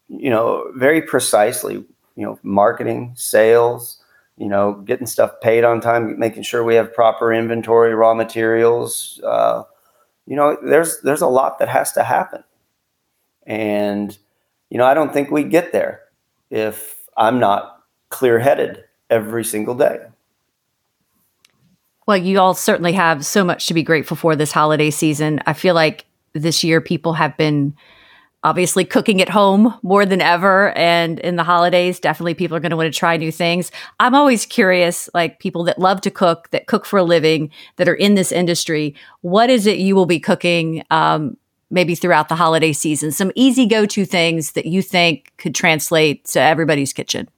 you 0.08 0.30
know, 0.30 0.70
very 0.74 1.02
precisely, 1.02 1.74
you 1.74 2.24
know, 2.24 2.38
marketing, 2.42 3.12
sales, 3.16 4.00
you 4.36 4.48
know, 4.48 4.74
getting 4.74 5.06
stuff 5.06 5.32
paid 5.40 5.64
on 5.64 5.80
time, 5.80 6.18
making 6.18 6.42
sure 6.42 6.64
we 6.64 6.74
have 6.74 6.92
proper 6.92 7.32
inventory, 7.32 7.94
raw 7.94 8.14
materials. 8.14 9.20
Uh, 9.24 9.62
you 10.26 10.36
know, 10.36 10.56
there's 10.64 11.00
there's 11.02 11.22
a 11.22 11.26
lot 11.26 11.58
that 11.58 11.68
has 11.68 11.92
to 11.92 12.02
happen, 12.02 12.42
and 13.46 14.16
you 14.70 14.78
know, 14.78 14.86
I 14.86 14.94
don't 14.94 15.12
think 15.12 15.30
we 15.30 15.44
get 15.44 15.72
there 15.72 16.00
if 16.50 17.08
I'm 17.16 17.38
not 17.38 17.82
clear 18.08 18.38
headed 18.38 18.84
every 19.10 19.44
single 19.44 19.74
day. 19.74 19.98
Well, 22.06 22.16
you 22.16 22.38
all 22.38 22.54
certainly 22.54 22.92
have 22.92 23.24
so 23.24 23.44
much 23.44 23.66
to 23.66 23.74
be 23.74 23.82
grateful 23.82 24.16
for 24.16 24.36
this 24.36 24.52
holiday 24.52 24.90
season. 24.90 25.40
I 25.46 25.54
feel 25.54 25.74
like 25.74 26.06
this 26.34 26.62
year 26.62 26.80
people 26.80 27.14
have 27.14 27.36
been 27.36 27.74
obviously 28.44 28.84
cooking 28.84 29.22
at 29.22 29.28
home 29.30 29.74
more 29.82 30.04
than 30.04 30.20
ever. 30.20 30.76
And 30.76 31.18
in 31.20 31.36
the 31.36 31.42
holidays, 31.42 31.98
definitely 31.98 32.34
people 32.34 32.56
are 32.56 32.60
going 32.60 32.70
to 32.70 32.76
want 32.76 32.92
to 32.92 32.98
try 32.98 33.16
new 33.16 33.32
things. 33.32 33.72
I'm 33.98 34.14
always 34.14 34.44
curious, 34.44 35.08
like 35.14 35.38
people 35.38 35.64
that 35.64 35.78
love 35.78 36.02
to 36.02 36.10
cook, 36.10 36.50
that 36.50 36.66
cook 36.66 36.84
for 36.84 36.98
a 36.98 37.02
living, 37.02 37.50
that 37.76 37.88
are 37.88 37.94
in 37.94 38.14
this 38.14 38.30
industry, 38.30 38.94
what 39.22 39.48
is 39.48 39.66
it 39.66 39.78
you 39.78 39.96
will 39.96 40.04
be 40.04 40.20
cooking 40.20 40.84
um, 40.90 41.38
maybe 41.70 41.94
throughout 41.94 42.28
the 42.28 42.36
holiday 42.36 42.74
season? 42.74 43.10
Some 43.10 43.32
easy 43.34 43.66
go 43.66 43.86
to 43.86 44.04
things 44.04 44.52
that 44.52 44.66
you 44.66 44.82
think 44.82 45.32
could 45.38 45.54
translate 45.54 46.26
to 46.26 46.40
everybody's 46.40 46.92
kitchen? 46.92 47.30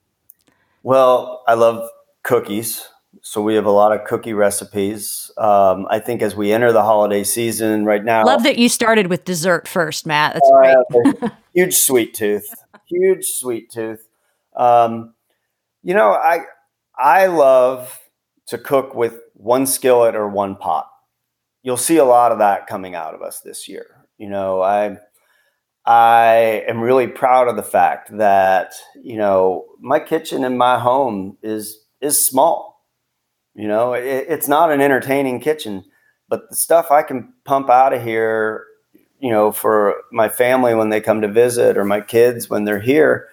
Well, 0.82 1.44
I 1.46 1.54
love 1.54 1.88
cookies. 2.24 2.88
So 3.22 3.42
we 3.42 3.54
have 3.54 3.66
a 3.66 3.70
lot 3.70 3.92
of 3.92 4.04
cookie 4.04 4.32
recipes. 4.32 5.30
Um, 5.38 5.86
I 5.90 5.98
think 5.98 6.22
as 6.22 6.34
we 6.34 6.52
enter 6.52 6.72
the 6.72 6.82
holiday 6.82 7.24
season 7.24 7.84
right 7.84 8.04
now. 8.04 8.24
Love 8.24 8.42
that 8.44 8.58
you 8.58 8.68
started 8.68 9.08
with 9.08 9.24
dessert 9.24 9.68
first, 9.68 10.06
Matt. 10.06 10.34
That's 10.34 10.50
uh, 10.50 10.82
great. 10.90 11.32
huge 11.54 11.74
sweet 11.76 12.14
tooth. 12.14 12.48
Huge 12.88 13.26
sweet 13.26 13.70
tooth. 13.70 14.06
Um, 14.56 15.14
you 15.82 15.94
know, 15.94 16.12
I 16.12 16.40
I 16.98 17.26
love 17.26 17.98
to 18.46 18.58
cook 18.58 18.94
with 18.94 19.20
one 19.34 19.66
skillet 19.66 20.14
or 20.14 20.28
one 20.28 20.56
pot. 20.56 20.88
You'll 21.62 21.76
see 21.76 21.96
a 21.96 22.04
lot 22.04 22.32
of 22.32 22.38
that 22.38 22.66
coming 22.66 22.94
out 22.94 23.14
of 23.14 23.22
us 23.22 23.40
this 23.40 23.68
year. 23.68 24.06
You 24.18 24.28
know, 24.28 24.62
I 24.62 24.98
I 25.84 26.64
am 26.68 26.80
really 26.80 27.06
proud 27.06 27.48
of 27.48 27.56
the 27.56 27.62
fact 27.62 28.16
that 28.18 28.74
you 29.00 29.16
know 29.16 29.66
my 29.80 30.00
kitchen 30.00 30.44
in 30.44 30.56
my 30.56 30.78
home 30.78 31.38
is 31.42 31.84
is 32.00 32.24
small. 32.24 32.75
You 33.56 33.68
know, 33.68 33.94
it, 33.94 34.26
it's 34.28 34.48
not 34.48 34.70
an 34.70 34.80
entertaining 34.80 35.40
kitchen, 35.40 35.84
but 36.28 36.48
the 36.50 36.56
stuff 36.56 36.90
I 36.90 37.02
can 37.02 37.32
pump 37.44 37.70
out 37.70 37.94
of 37.94 38.02
here, 38.02 38.66
you 39.18 39.30
know, 39.30 39.50
for 39.50 39.94
my 40.12 40.28
family 40.28 40.74
when 40.74 40.90
they 40.90 41.00
come 41.00 41.22
to 41.22 41.28
visit 41.28 41.78
or 41.78 41.84
my 41.84 42.02
kids 42.02 42.50
when 42.50 42.64
they're 42.64 42.80
here, 42.80 43.28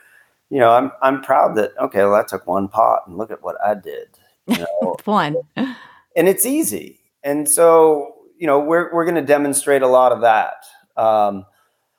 you 0.50 0.60
know, 0.60 0.72
I'm 0.72 0.92
I'm 1.02 1.22
proud 1.22 1.56
that 1.58 1.72
okay, 1.78 2.04
well, 2.04 2.16
I 2.16 2.24
took 2.24 2.48
one 2.48 2.70
pot 2.70 3.02
and 3.06 3.18
look 3.18 3.32
at 3.32 3.44
what 3.44 3.58
I 3.64 3.74
did. 3.74 4.18
You 4.48 4.58
know, 4.82 4.96
one, 5.06 5.36
and 5.56 6.28
it's 6.28 6.46
easy, 6.46 7.02
and 7.24 7.50
so 7.50 8.16
you 8.38 8.48
know, 8.48 8.60
we're 8.60 8.94
we're 8.94 9.06
going 9.06 9.16
to 9.16 9.22
demonstrate 9.22 9.82
a 9.82 9.88
lot 9.88 10.12
of 10.12 10.22
that. 10.22 10.66
Um, 10.96 11.46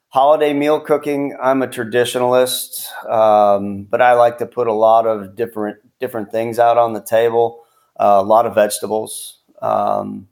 holiday 0.08 0.52
meal 0.52 0.78
cooking, 0.78 1.36
I'm 1.42 1.62
a 1.62 1.66
traditionalist, 1.66 2.86
um, 3.10 3.84
but 3.84 4.00
I 4.00 4.12
like 4.12 4.38
to 4.38 4.46
put 4.46 4.68
a 4.68 4.72
lot 4.72 5.06
of 5.06 5.34
different 5.34 5.78
different 5.98 6.30
things 6.30 6.58
out 6.58 6.78
on 6.78 6.92
the 6.92 7.02
table. 7.02 7.63
A 7.96 8.22
lot 8.22 8.46
of 8.46 8.54
vegetables, 8.54 9.38
um, 9.62 10.28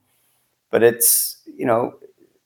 but 0.70 0.82
it's 0.82 1.42
you 1.56 1.66
know 1.66 1.94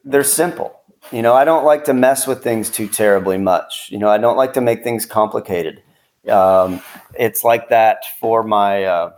they're 0.05 0.25
simple. 0.25 0.81
You 1.13 1.23
know, 1.23 1.35
I 1.35 1.45
don't 1.45 1.65
like 1.65 1.85
to 1.85 1.95
mess 1.95 2.27
with 2.27 2.43
things 2.43 2.69
too 2.69 2.89
terribly 2.89 3.39
much. 3.39 3.89
You 3.91 3.99
know, 3.99 4.09
I 4.09 4.19
don't 4.19 4.37
like 4.37 4.55
to 4.55 4.61
make 4.61 4.83
things 4.83 5.07
complicated. 5.07 5.83
Um, 6.29 6.83
it's 7.15 7.45
like 7.45 7.69
that 7.69 8.05
for 8.19 8.43
my, 8.43 8.85
uh, 8.85 9.13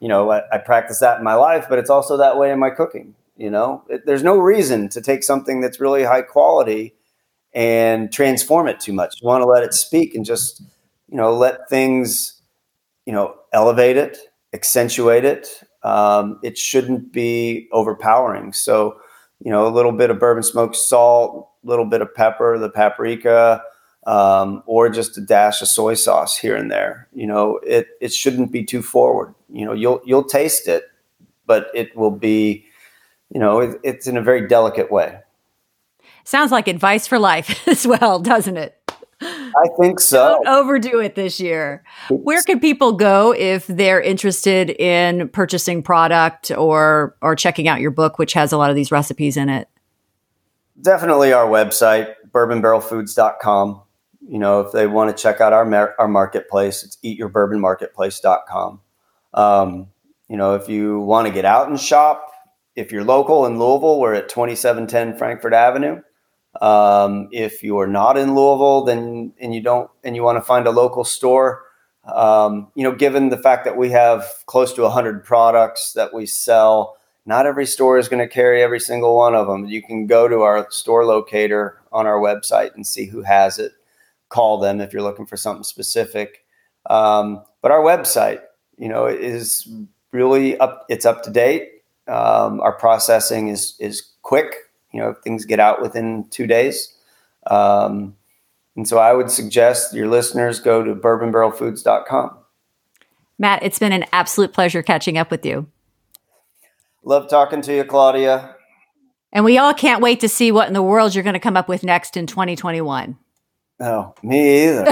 you 0.00 0.08
know, 0.08 0.30
I, 0.30 0.42
I, 0.52 0.58
practice 0.58 0.98
that 0.98 1.18
in 1.18 1.24
my 1.24 1.34
life, 1.34 1.66
but 1.68 1.78
it's 1.78 1.90
also 1.90 2.16
that 2.16 2.36
way 2.36 2.50
in 2.50 2.58
my 2.58 2.70
cooking. 2.70 3.14
You 3.36 3.50
know, 3.50 3.84
it, 3.88 4.06
there's 4.06 4.24
no 4.24 4.38
reason 4.38 4.88
to 4.90 5.00
take 5.00 5.22
something 5.22 5.60
that's 5.60 5.78
really 5.78 6.02
high 6.02 6.22
quality 6.22 6.94
and 7.54 8.12
transform 8.12 8.66
it 8.66 8.80
too 8.80 8.92
much. 8.92 9.20
You 9.20 9.28
want 9.28 9.42
to 9.42 9.46
let 9.46 9.62
it 9.62 9.74
speak 9.74 10.16
and 10.16 10.24
just, 10.24 10.62
you 11.08 11.16
know, 11.16 11.32
let 11.32 11.68
things, 11.68 12.40
you 13.06 13.12
know, 13.12 13.36
elevate 13.52 13.96
it, 13.96 14.18
accentuate 14.52 15.24
it. 15.24 15.62
Um, 15.82 16.38
it 16.42 16.56
shouldn't 16.56 17.12
be 17.12 17.68
overpowering. 17.72 18.52
So, 18.52 18.96
you 19.40 19.50
know, 19.50 19.66
a 19.66 19.70
little 19.70 19.92
bit 19.92 20.10
of 20.10 20.18
bourbon 20.18 20.42
smoked 20.42 20.76
salt, 20.76 21.48
a 21.64 21.66
little 21.66 21.86
bit 21.86 22.02
of 22.02 22.14
pepper, 22.14 22.58
the 22.58 22.70
paprika, 22.70 23.62
um, 24.06 24.62
or 24.66 24.88
just 24.88 25.18
a 25.18 25.20
dash 25.20 25.62
of 25.62 25.68
soy 25.68 25.94
sauce 25.94 26.36
here 26.36 26.56
and 26.56 26.70
there. 26.70 27.08
You 27.12 27.26
know, 27.26 27.58
it 27.64 27.88
it 28.00 28.12
shouldn't 28.12 28.52
be 28.52 28.64
too 28.64 28.82
forward. 28.82 29.34
You 29.48 29.64
know, 29.64 29.72
you'll 29.72 30.00
you'll 30.04 30.24
taste 30.24 30.68
it, 30.68 30.84
but 31.46 31.68
it 31.74 31.96
will 31.96 32.10
be 32.10 32.66
you 33.32 33.40
know, 33.40 33.60
it, 33.60 33.80
it's 33.82 34.06
in 34.06 34.16
a 34.16 34.22
very 34.22 34.46
delicate 34.46 34.92
way. 34.92 35.18
Sounds 36.24 36.52
like 36.52 36.68
advice 36.68 37.06
for 37.06 37.18
life 37.18 37.66
as 37.68 37.86
well, 37.86 38.18
doesn't 38.18 38.56
it? 38.56 38.76
I 39.56 39.68
think 39.80 40.00
so. 40.00 40.40
Don't 40.42 40.48
overdo 40.48 41.00
it 41.00 41.14
this 41.14 41.40
year. 41.40 41.82
Where 42.10 42.42
can 42.42 42.60
people 42.60 42.92
go 42.92 43.32
if 43.32 43.66
they're 43.66 44.00
interested 44.00 44.70
in 44.70 45.28
purchasing 45.28 45.82
product 45.82 46.50
or 46.50 47.16
or 47.22 47.36
checking 47.36 47.68
out 47.68 47.80
your 47.80 47.90
book, 47.90 48.18
which 48.18 48.32
has 48.32 48.52
a 48.52 48.58
lot 48.58 48.70
of 48.70 48.76
these 48.76 48.90
recipes 48.90 49.36
in 49.36 49.48
it? 49.48 49.68
Definitely 50.80 51.32
our 51.32 51.46
website, 51.46 52.14
bourbonbarrelfoods.com. 52.30 53.82
You 54.28 54.38
know, 54.38 54.60
if 54.60 54.72
they 54.72 54.86
want 54.86 55.16
to 55.16 55.22
check 55.22 55.40
out 55.40 55.52
our 55.52 55.64
mar- 55.64 55.94
our 55.98 56.08
marketplace, 56.08 56.82
it's 56.84 56.96
eatyourbourbonmarketplace.com. 57.04 58.80
Um, 59.34 59.88
you 60.28 60.36
know, 60.36 60.54
if 60.54 60.68
you 60.68 61.00
want 61.00 61.26
to 61.26 61.32
get 61.32 61.44
out 61.44 61.68
and 61.68 61.78
shop, 61.78 62.32
if 62.74 62.92
you're 62.92 63.04
local 63.04 63.46
in 63.46 63.58
Louisville, 63.58 64.00
we're 64.00 64.14
at 64.14 64.28
2710 64.28 65.18
Frankfort 65.18 65.52
Avenue. 65.52 66.00
Um, 66.62 67.28
if 67.32 67.64
you 67.64 67.76
are 67.80 67.88
not 67.88 68.16
in 68.16 68.36
Louisville, 68.36 68.84
then 68.84 69.32
and 69.40 69.52
you 69.52 69.60
don't 69.60 69.90
and 70.04 70.14
you 70.14 70.22
want 70.22 70.36
to 70.36 70.42
find 70.42 70.64
a 70.68 70.70
local 70.70 71.02
store, 71.02 71.64
um, 72.04 72.70
you 72.76 72.84
know, 72.84 72.92
given 72.94 73.30
the 73.30 73.36
fact 73.36 73.64
that 73.64 73.76
we 73.76 73.90
have 73.90 74.24
close 74.46 74.72
to 74.74 74.82
100 74.82 75.24
products 75.24 75.92
that 75.94 76.14
we 76.14 76.24
sell, 76.24 76.96
not 77.26 77.46
every 77.46 77.66
store 77.66 77.98
is 77.98 78.08
going 78.08 78.26
to 78.26 78.32
carry 78.32 78.62
every 78.62 78.78
single 78.78 79.16
one 79.16 79.34
of 79.34 79.48
them. 79.48 79.66
You 79.66 79.82
can 79.82 80.06
go 80.06 80.28
to 80.28 80.42
our 80.42 80.70
store 80.70 81.04
locator 81.04 81.80
on 81.90 82.06
our 82.06 82.20
website 82.20 82.76
and 82.76 82.86
see 82.86 83.06
who 83.06 83.22
has 83.22 83.58
it. 83.58 83.72
Call 84.28 84.58
them 84.58 84.80
if 84.80 84.92
you're 84.92 85.02
looking 85.02 85.26
for 85.26 85.36
something 85.36 85.64
specific. 85.64 86.44
Um, 86.88 87.42
but 87.60 87.72
our 87.72 87.80
website, 87.80 88.40
you 88.78 88.88
know, 88.88 89.06
is 89.06 89.68
really 90.12 90.56
up. 90.58 90.86
It's 90.88 91.06
up 91.06 91.24
to 91.24 91.30
date. 91.30 91.82
Um, 92.06 92.60
our 92.60 92.72
processing 92.72 93.48
is 93.48 93.74
is 93.80 94.12
quick. 94.22 94.54
You 94.92 95.00
know, 95.00 95.10
if 95.10 95.18
things 95.18 95.44
get 95.44 95.60
out 95.60 95.80
within 95.80 96.28
two 96.30 96.46
days. 96.46 96.94
Um, 97.46 98.16
and 98.76 98.88
so 98.88 98.98
I 98.98 99.12
would 99.12 99.30
suggest 99.30 99.94
your 99.94 100.08
listeners 100.08 100.60
go 100.60 100.82
to 100.82 100.94
bourbonbarrelfoods.com. 100.94 102.38
Matt, 103.38 103.62
it's 103.62 103.78
been 103.78 103.92
an 103.92 104.04
absolute 104.12 104.52
pleasure 104.52 104.82
catching 104.82 105.18
up 105.18 105.30
with 105.30 105.44
you. 105.44 105.66
Love 107.04 107.28
talking 107.28 107.60
to 107.62 107.74
you, 107.74 107.84
Claudia. 107.84 108.56
And 109.32 109.44
we 109.44 109.58
all 109.58 109.74
can't 109.74 110.02
wait 110.02 110.20
to 110.20 110.28
see 110.28 110.52
what 110.52 110.68
in 110.68 110.74
the 110.74 110.82
world 110.82 111.14
you're 111.14 111.24
going 111.24 111.34
to 111.34 111.40
come 111.40 111.56
up 111.56 111.68
with 111.68 111.82
next 111.82 112.16
in 112.16 112.26
2021. 112.26 113.16
Oh, 113.80 114.14
me 114.22 114.64
either. 114.68 114.86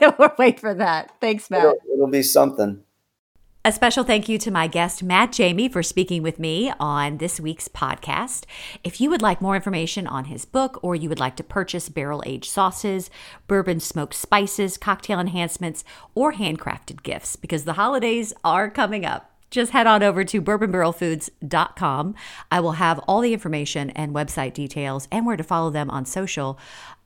we'll 0.18 0.32
wait 0.38 0.58
for 0.58 0.74
that. 0.74 1.12
Thanks, 1.20 1.48
Matt. 1.50 1.60
It'll, 1.60 1.76
it'll 1.92 2.06
be 2.08 2.22
something. 2.22 2.82
A 3.66 3.72
special 3.72 4.04
thank 4.04 4.28
you 4.28 4.38
to 4.38 4.52
my 4.52 4.68
guest, 4.68 5.02
Matt 5.02 5.32
Jamie, 5.32 5.68
for 5.68 5.82
speaking 5.82 6.22
with 6.22 6.38
me 6.38 6.72
on 6.78 7.18
this 7.18 7.40
week's 7.40 7.66
podcast. 7.66 8.44
If 8.84 9.00
you 9.00 9.10
would 9.10 9.22
like 9.22 9.42
more 9.42 9.56
information 9.56 10.06
on 10.06 10.26
his 10.26 10.44
book 10.44 10.78
or 10.84 10.94
you 10.94 11.08
would 11.08 11.18
like 11.18 11.34
to 11.34 11.42
purchase 11.42 11.88
barrel 11.88 12.22
aged 12.24 12.48
sauces, 12.48 13.10
bourbon 13.48 13.80
smoked 13.80 14.14
spices, 14.14 14.78
cocktail 14.78 15.18
enhancements, 15.18 15.82
or 16.14 16.34
handcrafted 16.34 17.02
gifts, 17.02 17.34
because 17.34 17.64
the 17.64 17.72
holidays 17.72 18.32
are 18.44 18.70
coming 18.70 19.04
up, 19.04 19.32
just 19.50 19.72
head 19.72 19.88
on 19.88 20.00
over 20.00 20.22
to 20.22 20.40
bourbonbarrelfoods.com. 20.40 22.14
I 22.52 22.60
will 22.60 22.72
have 22.72 23.00
all 23.08 23.20
the 23.20 23.32
information 23.32 23.90
and 23.90 24.14
website 24.14 24.54
details 24.54 25.08
and 25.10 25.26
where 25.26 25.36
to 25.36 25.42
follow 25.42 25.70
them 25.70 25.90
on 25.90 26.04
social 26.04 26.56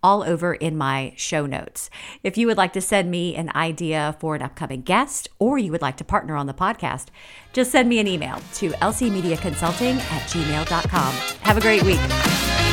all 0.02 0.22
over 0.22 0.54
in 0.54 0.76
my 0.76 1.12
show 1.16 1.46
notes. 1.46 1.90
If 2.22 2.38
you 2.38 2.46
would 2.46 2.56
like 2.56 2.72
to 2.74 2.80
send 2.80 3.10
me 3.10 3.34
an 3.34 3.50
idea 3.54 4.16
for 4.20 4.34
an 4.34 4.42
upcoming 4.42 4.82
guest 4.82 5.28
or 5.38 5.58
you 5.58 5.72
would 5.72 5.82
like 5.82 5.96
to 5.98 6.04
partner 6.04 6.36
on 6.36 6.46
the 6.46 6.54
podcast, 6.54 7.06
just 7.52 7.70
send 7.70 7.88
me 7.88 7.98
an 7.98 8.06
email 8.06 8.38
to 8.54 8.70
lcmediaconsulting 8.70 9.96
at 9.96 10.22
gmail.com. 10.28 11.14
Have 11.42 11.56
a 11.56 11.60
great 11.60 11.82
week. 11.82 12.69